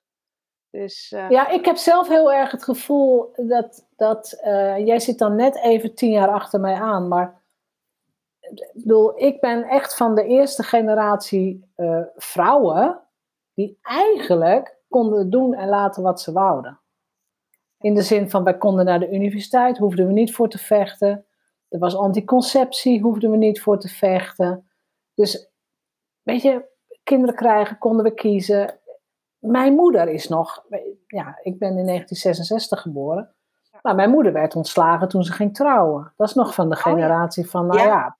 [0.70, 1.30] Dus, uh...
[1.30, 5.58] Ja, ik heb zelf heel erg het gevoel dat, dat uh, jij zit dan net
[5.58, 7.44] even tien jaar achter mij aan, maar
[8.40, 11.74] ik bedoel, ik ben echt van de eerste generatie
[12.16, 13.02] vrouwen
[13.54, 16.80] die eigenlijk konden doen en laten wat ze wouden.
[17.80, 21.26] In de zin van, wij konden naar de universiteit, hoefden we niet voor te vechten.
[21.70, 24.70] Er was anticonceptie, hoefden we niet voor te vechten.
[25.14, 25.50] Dus,
[26.22, 26.66] weet je,
[27.04, 28.80] kinderen krijgen konden we kiezen
[29.46, 30.66] mijn moeder is nog,
[31.08, 33.36] ja, ik ben in 1966 geboren.
[33.82, 36.14] Maar mijn moeder werd ontslagen toen ze ging trouwen.
[36.16, 38.18] Dat is nog van de oh, generatie van, nou ja,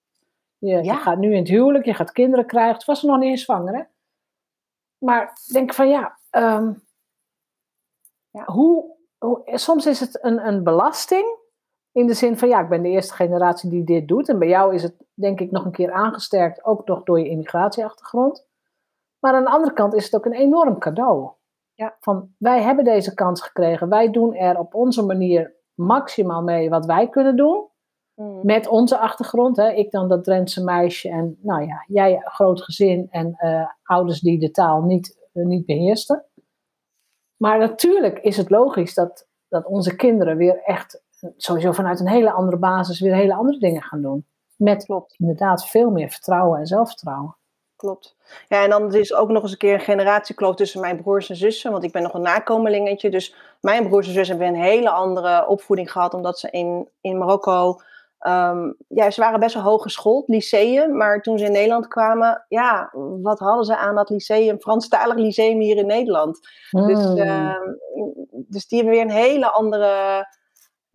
[0.58, 2.78] je, je, gaat nu in het huwelijk, je gaat kinderen krijgen.
[2.78, 3.82] Toen was ze nog niet eens zwanger, hè?
[4.98, 6.74] Maar denk van, ja, ehm,
[8.30, 11.44] ja hoe, hoe, soms is het een, een belasting.
[11.92, 14.30] In de zin van, ja, ik ben de eerste generatie die dit doet.
[14.30, 17.30] En bij jou is het, denk ik, nog een keer aangesterkt, ook nog door je
[17.30, 18.48] immigratieachtergrond.
[19.20, 21.32] Maar aan de andere kant is het ook een enorm cadeau.
[21.74, 21.98] Ja.
[22.00, 23.90] Van wij hebben deze kans gekregen.
[23.90, 27.68] Wij doen er op onze manier maximaal mee wat wij kunnen doen.
[28.16, 28.40] Mm.
[28.44, 29.58] Met onze achtergrond.
[29.58, 29.72] Hè.
[29.72, 31.10] Ik dan dat Drentse meisje.
[31.10, 35.66] En nou ja, jij groot gezin en uh, ouders die de taal niet, uh, niet
[35.66, 36.26] beheersten.
[37.38, 41.04] Maar natuurlijk is het logisch dat, dat onze kinderen weer echt
[41.38, 44.26] sowieso vanuit een hele andere basis weer hele andere dingen gaan doen.
[44.56, 45.16] Met Klopt.
[45.18, 47.36] inderdaad veel meer vertrouwen en zelfvertrouwen
[47.86, 48.16] klopt.
[48.48, 51.36] Ja, en dan is ook nog eens een keer een generatiekloof tussen mijn broers en
[51.36, 51.72] zussen.
[51.72, 53.10] Want ik ben nog een nakomelingetje.
[53.10, 56.14] Dus mijn broers en zussen hebben een hele andere opvoeding gehad.
[56.14, 57.80] Omdat ze in, in Marokko...
[58.28, 60.98] Um, ja, ze waren best wel hoog geschoold, lyceum.
[60.98, 62.90] Maar toen ze in Nederland kwamen, ja,
[63.22, 64.60] wat hadden ze aan dat lyceum?
[64.60, 66.40] Franstalig lyceum hier in Nederland.
[66.70, 67.56] Dus, uh,
[68.32, 70.26] dus die hebben weer een hele andere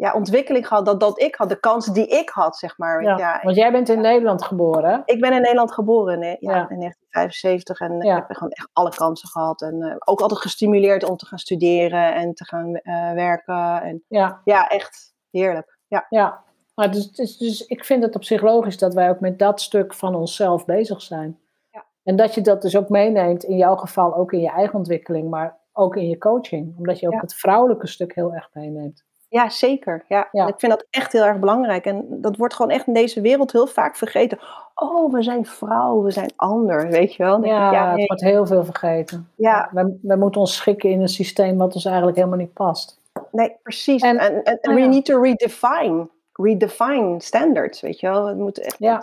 [0.00, 3.02] ja, ontwikkeling gehad dat, dat ik had, de kansen die ik had, zeg maar.
[3.02, 6.68] Ja, ja want jij bent in Nederland geboren, Ik ben in Nederland geboren, ja, ja.
[6.68, 7.80] in 1975.
[7.80, 9.62] En ik heb gewoon echt alle kansen gehad.
[9.62, 13.82] En uh, ook altijd gestimuleerd om te gaan studeren en te gaan uh, werken.
[13.82, 14.40] En, ja.
[14.44, 15.78] ja, echt heerlijk.
[15.86, 16.44] Ja, ja.
[16.80, 19.60] Maar dus, dus, dus ik vind het op zich logisch dat wij ook met dat
[19.60, 21.38] stuk van onszelf bezig zijn.
[21.70, 21.84] Ja.
[22.04, 25.30] En dat je dat dus ook meeneemt, in jouw geval ook in je eigen ontwikkeling,
[25.30, 26.74] maar ook in je coaching.
[26.78, 29.04] Omdat je ook het vrouwelijke stuk heel erg meeneemt.
[29.28, 30.04] Ja, zeker.
[30.08, 30.28] Ja.
[30.32, 31.84] Ik vind dat echt heel erg belangrijk.
[31.84, 34.38] En dat wordt gewoon echt in deze wereld heel vaak vergeten.
[34.74, 37.44] Oh, we zijn vrouw, we zijn ander, weet je wel.
[37.44, 39.28] Ja, ja het wordt heel veel vergeten.
[39.36, 39.68] Ja.
[39.72, 43.00] We, we moeten ons schikken in een systeem wat ons eigenlijk helemaal niet past.
[43.32, 44.02] Nee, precies.
[44.02, 46.08] En, en, en we need to redefine,
[46.42, 48.26] redefine standards, weet je wel.
[48.26, 49.02] Het moet echt, ja.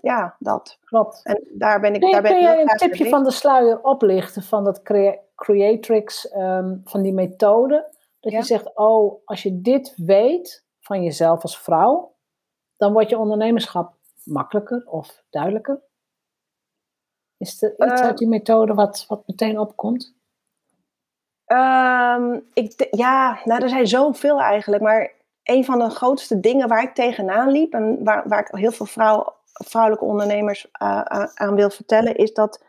[0.00, 0.78] ja, dat.
[0.84, 1.20] Klopt.
[1.24, 4.64] En daar ben ik, daar ben kun jij een tipje van de sluier oplichten van
[4.64, 4.82] dat
[5.34, 7.96] creatrix, um, van die methode?
[8.20, 12.14] Dat je zegt, oh, als je dit weet van jezelf als vrouw,
[12.76, 13.94] dan wordt je ondernemerschap
[14.24, 15.80] makkelijker of duidelijker.
[17.36, 20.16] Is er iets uit die methode wat, wat meteen opkomt?
[21.46, 24.82] Um, ik ja, nou, er zijn zoveel eigenlijk.
[24.82, 25.12] Maar
[25.48, 28.86] een van de grootste dingen waar ik tegenaan liep en waar, waar ik heel veel
[28.86, 31.00] vrouw, vrouwelijke ondernemers uh,
[31.34, 32.64] aan wil vertellen, is dat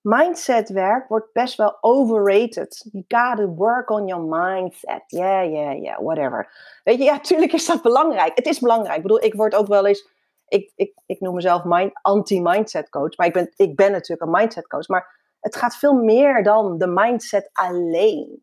[0.00, 2.88] mindsetwerk wordt best wel overrated.
[2.92, 5.02] You gotta work on your mindset.
[5.06, 6.50] Yeah, yeah, yeah, whatever.
[6.84, 8.32] Weet je, ja, tuurlijk is dat belangrijk.
[8.34, 8.96] Het is belangrijk.
[8.96, 10.08] Ik bedoel, ik word ook wel eens...
[10.48, 11.62] Ik, ik, ik noem mezelf
[12.02, 13.16] anti-mindset coach.
[13.16, 14.88] Maar ik ben, ik ben natuurlijk een mindset coach.
[14.88, 18.42] Maar het gaat veel meer dan de mindset alleen.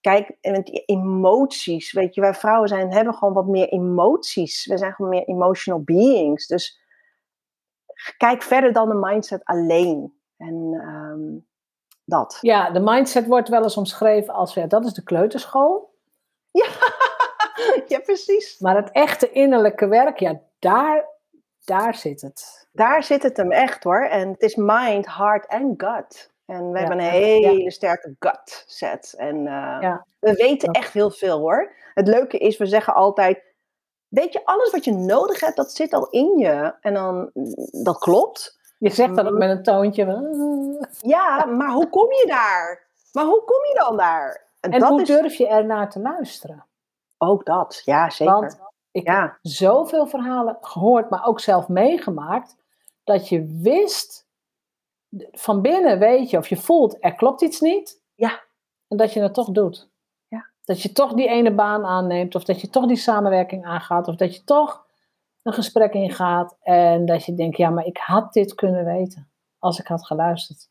[0.00, 0.36] Kijk,
[0.86, 4.66] emoties, weet je, wij vrouwen zijn, hebben gewoon wat meer emoties.
[4.66, 6.46] We zijn gewoon meer emotional beings.
[6.46, 6.80] Dus
[8.16, 10.14] kijk verder dan de mindset alleen.
[10.36, 11.46] En um,
[12.04, 12.38] dat.
[12.40, 15.94] Ja, de mindset wordt wel eens omschreven als, ja, dat is de kleuterschool.
[16.50, 16.66] Ja,
[17.88, 18.58] ja precies.
[18.58, 21.08] Maar het echte innerlijke werk, ja, daar,
[21.64, 22.68] daar zit het.
[22.72, 24.04] Daar zit het hem echt hoor.
[24.04, 26.29] En het is mind, heart en gut.
[26.50, 27.04] En we Ja, hebben een
[27.40, 29.14] ja, hele sterke gut set.
[29.16, 30.06] En eh, Ja.
[30.18, 31.72] we weten echt heel veel hoor.
[31.94, 33.42] Het leuke is, we zeggen altijd,
[34.08, 36.74] weet je, alles wat je nodig hebt, dat zit al in je.
[36.80, 37.30] En dan,
[37.82, 38.58] dat klopt.
[38.78, 39.38] Je zegt dat ook Mhm.
[39.38, 40.04] met een toontje.
[40.98, 42.88] Ja, maar hoe kom je daar?
[43.12, 44.48] Maar hoe kom je dan daar?
[44.60, 46.64] En, En dat hoe is durf je ernaar te luisteren?
[47.18, 47.82] ook dat.
[47.84, 48.34] Ja, zeker.
[48.34, 48.58] Want
[48.90, 52.56] ik heb zoveel verhalen gehoord, maar ook zelf meegemaakt,
[53.04, 54.26] dat je wist,
[55.32, 58.02] van binnen weet je of je voelt, er klopt iets niet.
[58.14, 58.40] Ja.
[58.88, 59.88] En dat je het toch doet.
[60.28, 60.46] Ja.
[60.64, 64.14] Dat je toch die ene baan aanneemt, of dat je toch die samenwerking aangaat, of
[64.16, 64.86] dat je toch
[65.42, 69.78] een gesprek ingaat en dat je denkt, ja, maar ik had dit kunnen weten als
[69.78, 70.68] ik had geluisterd.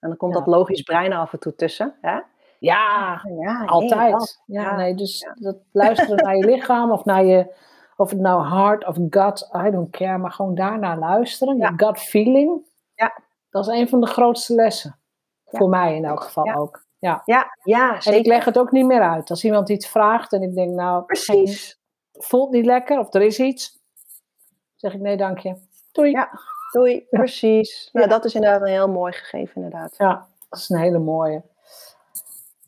[0.00, 0.38] en dan komt Ja.
[0.38, 1.94] dat logisch brein af en toe tussen.
[2.00, 2.18] Hè?
[2.58, 4.40] Ja, Ja, Altijd.
[4.46, 5.34] ja, ja, nee, dus ja.
[5.34, 7.54] dat luisteren naar je lichaam of naar je,
[7.98, 11.56] of het nou heart of gut, I don't care, maar gewoon daarnaar luisteren.
[11.56, 11.72] Ja.
[11.76, 12.66] Gut feeling.
[12.94, 13.12] Ja.
[13.50, 14.98] Dat is een van de grootste lessen.
[15.44, 15.58] Ja.
[15.58, 16.54] Voor mij in elk geval Ja.
[16.54, 16.84] ook.
[16.98, 17.22] Ja.
[17.24, 18.28] Ja, ja, En ik zeker.
[18.32, 19.30] leg het ook niet meer uit.
[19.30, 21.56] Als iemand iets vraagt en ik denk, nou, geen-
[22.12, 23.78] voelt niet lekker of er is iets,
[24.76, 25.54] zeg ik nee, dank je.
[25.92, 26.10] Doei.
[26.10, 26.30] Ja.
[26.72, 27.88] Doei, precies.
[27.92, 28.12] Nou, Ja.
[28.12, 29.94] dat is inderdaad een heel mooi gegeven, inderdaad.
[29.96, 31.42] Ja, dat is een hele mooie.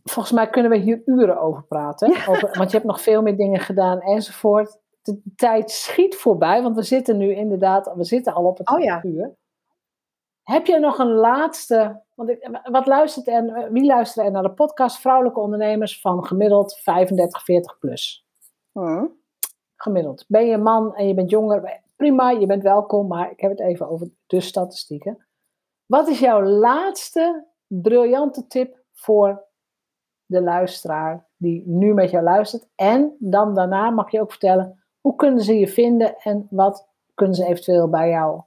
[0.04, 2.08] Volgens mij kunnen we hier uren over praten.
[2.28, 4.78] Over, want je hebt nog veel meer dingen gedaan enzovoort.
[5.02, 8.80] De tijd schiet voorbij, want we zitten nu inderdaad, we zitten al op het Oh
[8.80, 9.04] ja.
[9.04, 9.38] uur.
[10.42, 14.52] Heb je nog een laatste, want ik, wat luistert er, wie luistert er naar de
[14.52, 15.00] podcast?
[15.00, 18.26] Vrouwelijke ondernemers van gemiddeld 35, 40 plus.
[18.72, 19.06] Hm.
[19.76, 20.24] Gemiddeld.
[20.28, 23.50] Ben je een man en je bent jonger, prima, je bent welkom, maar ik heb
[23.50, 25.26] het even over de statistieken.
[25.86, 29.44] Wat is jouw laatste briljante tip voor
[30.26, 32.68] de luisteraar die nu met jou luistert?
[32.74, 37.36] En dan daarna mag je ook vertellen, hoe kunnen ze je vinden en wat kunnen
[37.36, 38.40] ze eventueel bij jou,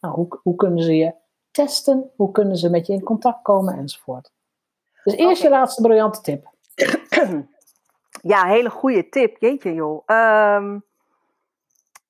[0.00, 1.14] nou, hoe, hoe kunnen ze je
[1.50, 4.30] testen, hoe kunnen ze met je in contact komen enzovoort.
[5.04, 5.48] Dus eerst Oké.
[5.48, 6.50] je laatste briljante tip.
[8.22, 9.36] Ja, hele goede tip.
[9.38, 10.02] Jeetje joh.
[10.06, 10.78] Ehm,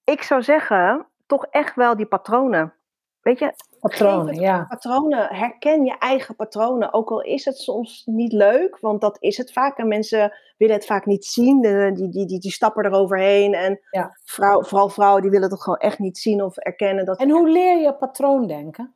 [0.04, 2.74] ik zou zeggen, toch echt wel die patronen.
[3.20, 4.64] Weet je, Patronen, ja.
[4.68, 5.34] patronen.
[5.34, 6.92] Herken je eigen patronen.
[6.92, 9.78] Ook al is het soms niet leuk, want dat is het vaak.
[9.78, 11.60] En mensen willen het vaak niet zien.
[11.94, 13.54] Die, die, die, die stappen eroverheen.
[13.54, 14.18] En Ja.
[14.24, 17.04] vrouw, vooral vrouwen die willen het gewoon echt niet zien of erkennen.
[17.04, 18.94] Dat, En hoe leer je patroondenken?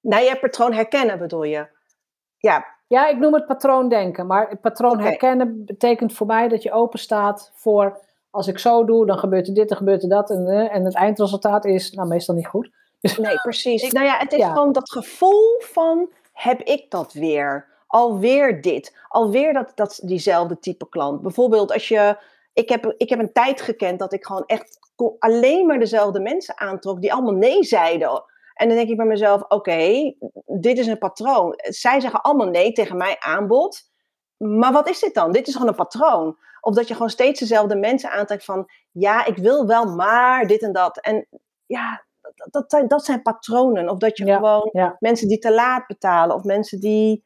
[0.00, 1.68] Nou, je patroon herkennen bedoel je.
[2.36, 4.26] Ja, Ja, ik noem het patroondenken.
[4.26, 8.06] Maar het patroon herkennen betekent voor mij dat je open staat voor...
[8.30, 10.30] als ik zo doe, dan gebeurt er dit, dan gebeurt er dat.
[10.30, 12.70] En, eh, en het eindresultaat is nou, meestal niet goed.
[13.00, 13.92] nee, precies.
[13.92, 14.52] nou ja, het is ja.
[14.52, 17.66] gewoon dat gevoel van, heb ik dat weer?
[17.86, 18.96] Alweer dit.
[19.08, 21.22] Alweer dat, dat, diezelfde type klant.
[21.22, 22.16] Bijvoorbeeld als je...
[22.52, 24.78] Ik heb, ik heb een tijd gekend dat ik gewoon echt
[25.18, 28.24] alleen maar dezelfde mensen aantrok die allemaal nee zeiden.
[28.54, 30.14] En dan denk ik bij mezelf, oké,
[30.46, 31.54] dit is een patroon.
[31.56, 33.87] Zij zeggen allemaal nee tegen mijn aanbod.
[34.38, 35.32] Maar wat is dit dan?
[35.32, 36.36] Dit is gewoon een patroon.
[36.60, 40.62] Of dat je gewoon steeds dezelfde mensen aantrekt van, ja, ik wil wel, maar dit
[40.62, 41.00] en dat.
[41.00, 41.26] En
[41.66, 43.88] ja, dat, dat, zijn, dat zijn patronen.
[43.88, 44.96] Of dat je Ja, gewoon ja.
[44.98, 46.36] mensen die te laat betalen.
[46.36, 47.24] Of mensen die,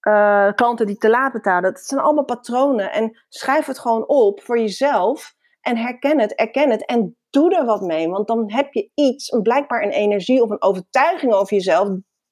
[0.00, 1.72] eh, klanten die te laat betalen.
[1.72, 2.92] Dat zijn allemaal patronen.
[2.92, 5.34] En schrijf het gewoon op voor jezelf.
[5.60, 6.86] En herken het, erken het.
[6.86, 8.08] En doe er wat mee.
[8.08, 11.88] Want dan heb je iets, een, blijkbaar een energie of een overtuiging over jezelf.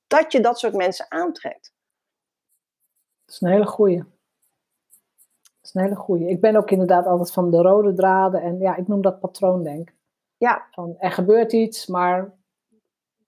[0.07, 1.73] Dat je dat soort mensen aantrekt.
[3.31, 3.97] Dat is een hele goeie.
[5.43, 6.29] Dat is een hele goeie.
[6.29, 8.43] Ik ben ook inderdaad altijd van de rode draden.
[8.43, 9.95] En ja, ik noem dat patroondenken.
[10.37, 12.33] Ja, Van, er gebeurt iets, maar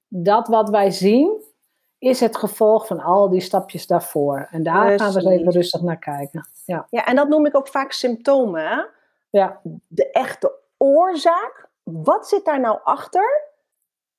[0.09, 1.43] dat wat wij zien...
[1.99, 4.49] is het gevolg van al die stapjes daarvoor.
[4.51, 6.49] En daar gaan we eens even rustig naar kijken.
[6.65, 8.69] Ja, ja, en dat noem ik ook vaak symptomen.
[8.69, 8.83] Hè?
[9.31, 9.61] ja.
[9.89, 13.51] de echte oorzaak, wat zit daar nou achter?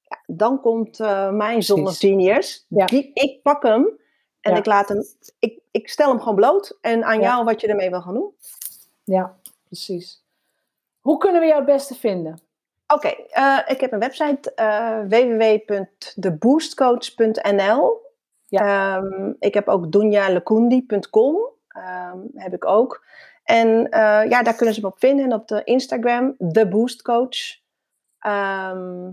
[0.02, 2.66] Ja, dan komt eh, mijn zone of genius.
[2.70, 2.86] Ja.
[2.86, 4.02] Die, ik pak hem
[4.44, 4.58] en Ja.
[4.58, 5.04] ik laat hem,
[5.40, 6.78] ik, ik stel hem gewoon bloot.
[6.82, 7.30] En aan Ja.
[7.30, 8.34] jou wat je ermee wil gaan doen.
[9.04, 10.24] ja precies.
[11.00, 12.40] Hoe kunnen we jou het beste vinden?
[12.88, 18.02] Oké, eh, ik heb een website eh www.theboostcoach.nl.
[18.50, 21.38] Ehm, ik heb ook dunjalekundi.com.
[21.68, 23.06] ehm heb ik ook.
[23.44, 25.26] En eh, ja, daar kunnen ze me op vinden.
[25.26, 27.38] En op de Instagram, The Boost Coach.
[28.20, 29.12] Ehm,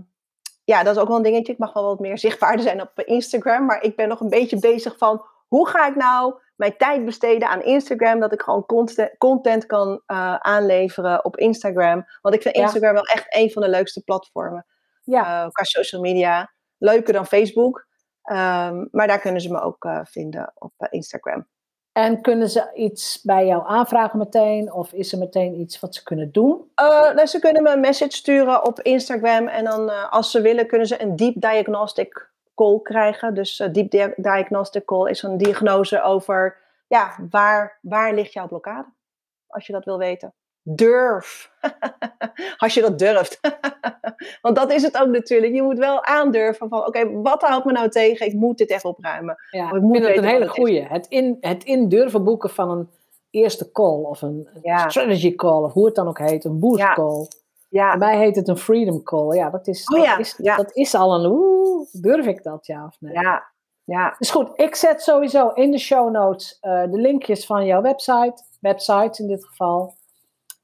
[0.71, 1.53] ja, dat is ook wel een dingetje.
[1.53, 3.65] Ik mag wel wat meer zichtbaarder zijn op Instagram.
[3.65, 5.25] Maar ik ben nog een beetje bezig van...
[5.47, 8.19] Hoe ga ik nou mijn tijd besteden aan Instagram?
[8.19, 12.05] Dat ik gewoon content, content kan eh, aanleveren op Instagram.
[12.21, 12.61] Want ik vind Ja.
[12.61, 14.65] Instagram wel echt een van de leukste platformen.
[15.03, 16.53] Ja, eh, qua social media.
[16.77, 17.87] Leuker dan Facebook.
[18.21, 21.47] Ehm, maar daar kunnen ze me ook eh, vinden op Instagram.
[21.91, 24.73] En kunnen ze iets bij jou aanvragen meteen?
[24.73, 26.71] Of is er meteen iets wat ze kunnen doen?
[26.81, 29.47] Uh, nou, ze kunnen me een message sturen op Instagram.
[29.47, 33.33] En dan, uh, als ze willen, kunnen ze een deep diagnostic call krijgen.
[33.33, 38.87] Dus uh, deep diagnostic call is een diagnose over ja, waar, waar ligt jouw blokkade?
[39.47, 40.33] Als je dat wil weten.
[40.63, 41.51] Durf.
[42.57, 43.39] Als je dat durft.
[44.41, 45.53] Want dat is het ook natuurlijk.
[45.53, 48.25] Je moet wel aandurven van, oké, wat houdt me nou tegen?
[48.25, 49.35] Ik moet dit echt opruimen.
[49.51, 50.81] Ja, ik, moet vind het een hele goeie.
[50.81, 52.89] Het in, het in durven boeken van een
[53.29, 54.47] eerste call of een
[54.87, 57.27] strategy call, of hoe het dan ook heet, een boost call.
[57.69, 57.97] Ja.
[57.97, 59.35] Bij mij heet het een freedom call.
[59.35, 62.85] Ja, dat is, oh, dat, is dat is al een, oeh, durf ik dat ja
[62.85, 63.13] of nee?
[63.13, 63.51] Ja,
[63.83, 64.15] ja.
[64.17, 68.43] Dus goed, ik zet sowieso in de show notes uh, de linkjes van jouw website,
[68.59, 69.93] websites in dit geval.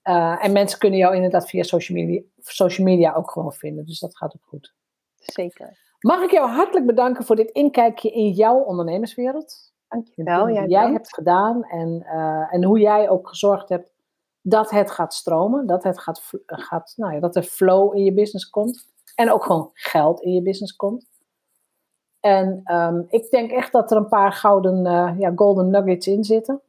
[0.08, 3.86] Uh, en mensen kunnen jou inderdaad via social media, social media ook gewoon vinden.
[3.86, 4.74] Dus dat gaat ook goed.
[5.16, 5.78] Zeker.
[6.00, 9.74] Mag ik jou hartelijk bedanken voor dit inkijkje in jouw ondernemerswereld.
[9.88, 10.50] Dankjewel.
[10.50, 13.94] Jij, jij hebt gedaan en, uh, en hoe jij ook gezorgd hebt
[14.42, 15.68] dat het gaat stromen.
[15.68, 18.86] Dat, het gaat, gaat, nou ja, dat er flow in je business komt.
[19.16, 21.06] En ook gewoon geld in je business komt.
[22.20, 26.24] En um, ik denk echt dat er een paar gouden, uh, ja, golden nuggets in
[26.24, 26.62] zitten.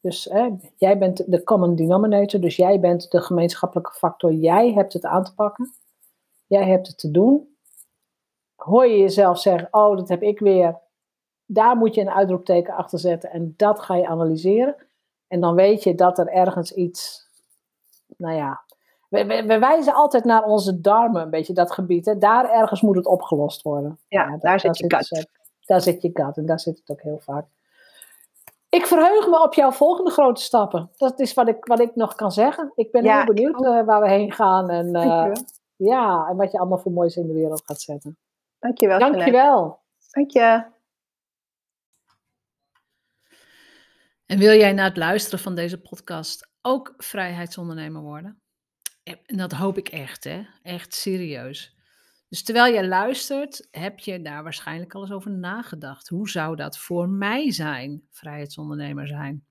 [0.00, 4.32] Dus hè, jij bent de common denominator, dus jij bent de gemeenschappelijke factor.
[4.32, 5.72] Jij hebt het aan te pakken.
[6.46, 7.56] Jij hebt het te doen.
[8.54, 10.78] Hoor je jezelf zeggen, oh, dat heb ik weer.
[11.46, 14.76] Daar moet je een uitroepteken achter zetten en dat ga je analyseren.
[15.28, 17.28] En dan weet je dat er ergens iets,
[18.16, 18.64] nou ja,
[19.08, 22.06] we, we, wijzen altijd naar onze darmen, een beetje dat gebied.
[22.06, 22.18] Hè.
[22.18, 23.98] Daar ergens moet het opgelost worden.
[24.08, 24.86] Ja, daar, zit je
[25.66, 27.46] daar zit je gut en daar zit het ook heel vaak.
[28.68, 30.90] Ik verheug me op jouw volgende grote stappen.
[30.96, 32.72] Dat is wat ik, wat ik nog kan zeggen.
[32.74, 34.70] Ik ben heel benieuwd uh, waar we heen gaan.
[34.70, 35.32] En, uh,
[35.76, 38.18] ja, en wat je allemaal voor moois in de wereld gaat zetten.
[38.58, 38.98] Dankjewel.
[38.98, 39.80] Dankjewel.
[40.10, 40.64] Dank je.
[44.26, 48.40] En wil jij na het luisteren van deze podcast ook vrijheidsondernemer worden?
[49.02, 50.46] En dat hoop ik echt, hè?
[50.62, 51.77] Echt serieus.
[52.28, 56.08] Dus terwijl je luistert, heb je daar waarschijnlijk al eens over nagedacht.
[56.08, 59.44] Hoe zou dat voor mij zijn, vrijheidsondernemer zijn?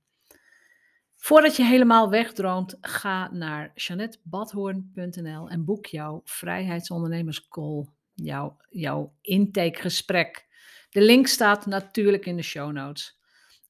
[1.16, 10.46] Voordat je helemaal wegdroomt, ga naar janettebadhoorn.nl en boek jouw vrijheidsondernemerscall, jouw, jouw intakegesprek.
[10.90, 13.20] De link staat natuurlijk in de show notes.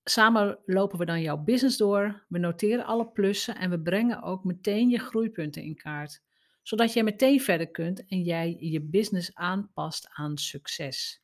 [0.04, 4.44] Samen lopen we dan jouw business door, we noteren alle plussen en we brengen ook
[4.44, 6.26] meteen je groeipunten in kaart
[6.68, 11.22] zodat jij meteen verder kunt en jij je business aanpast aan succes.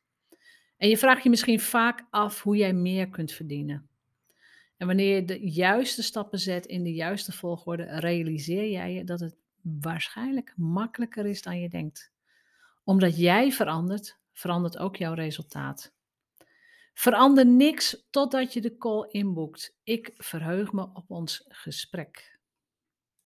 [0.76, 3.88] En je vraagt je misschien vaak af hoe jij meer kunt verdienen.
[4.76, 9.20] En wanneer je de juiste stappen zet in de juiste volgorde, realiseer jij je dat
[9.20, 12.12] het waarschijnlijk makkelijker is dan je denkt.
[12.84, 15.92] Omdat jij verandert, verandert ook jouw resultaat.
[16.94, 19.76] Verander niks totdat je de call inboekt.
[19.82, 22.33] Ik verheug me op ons gesprek.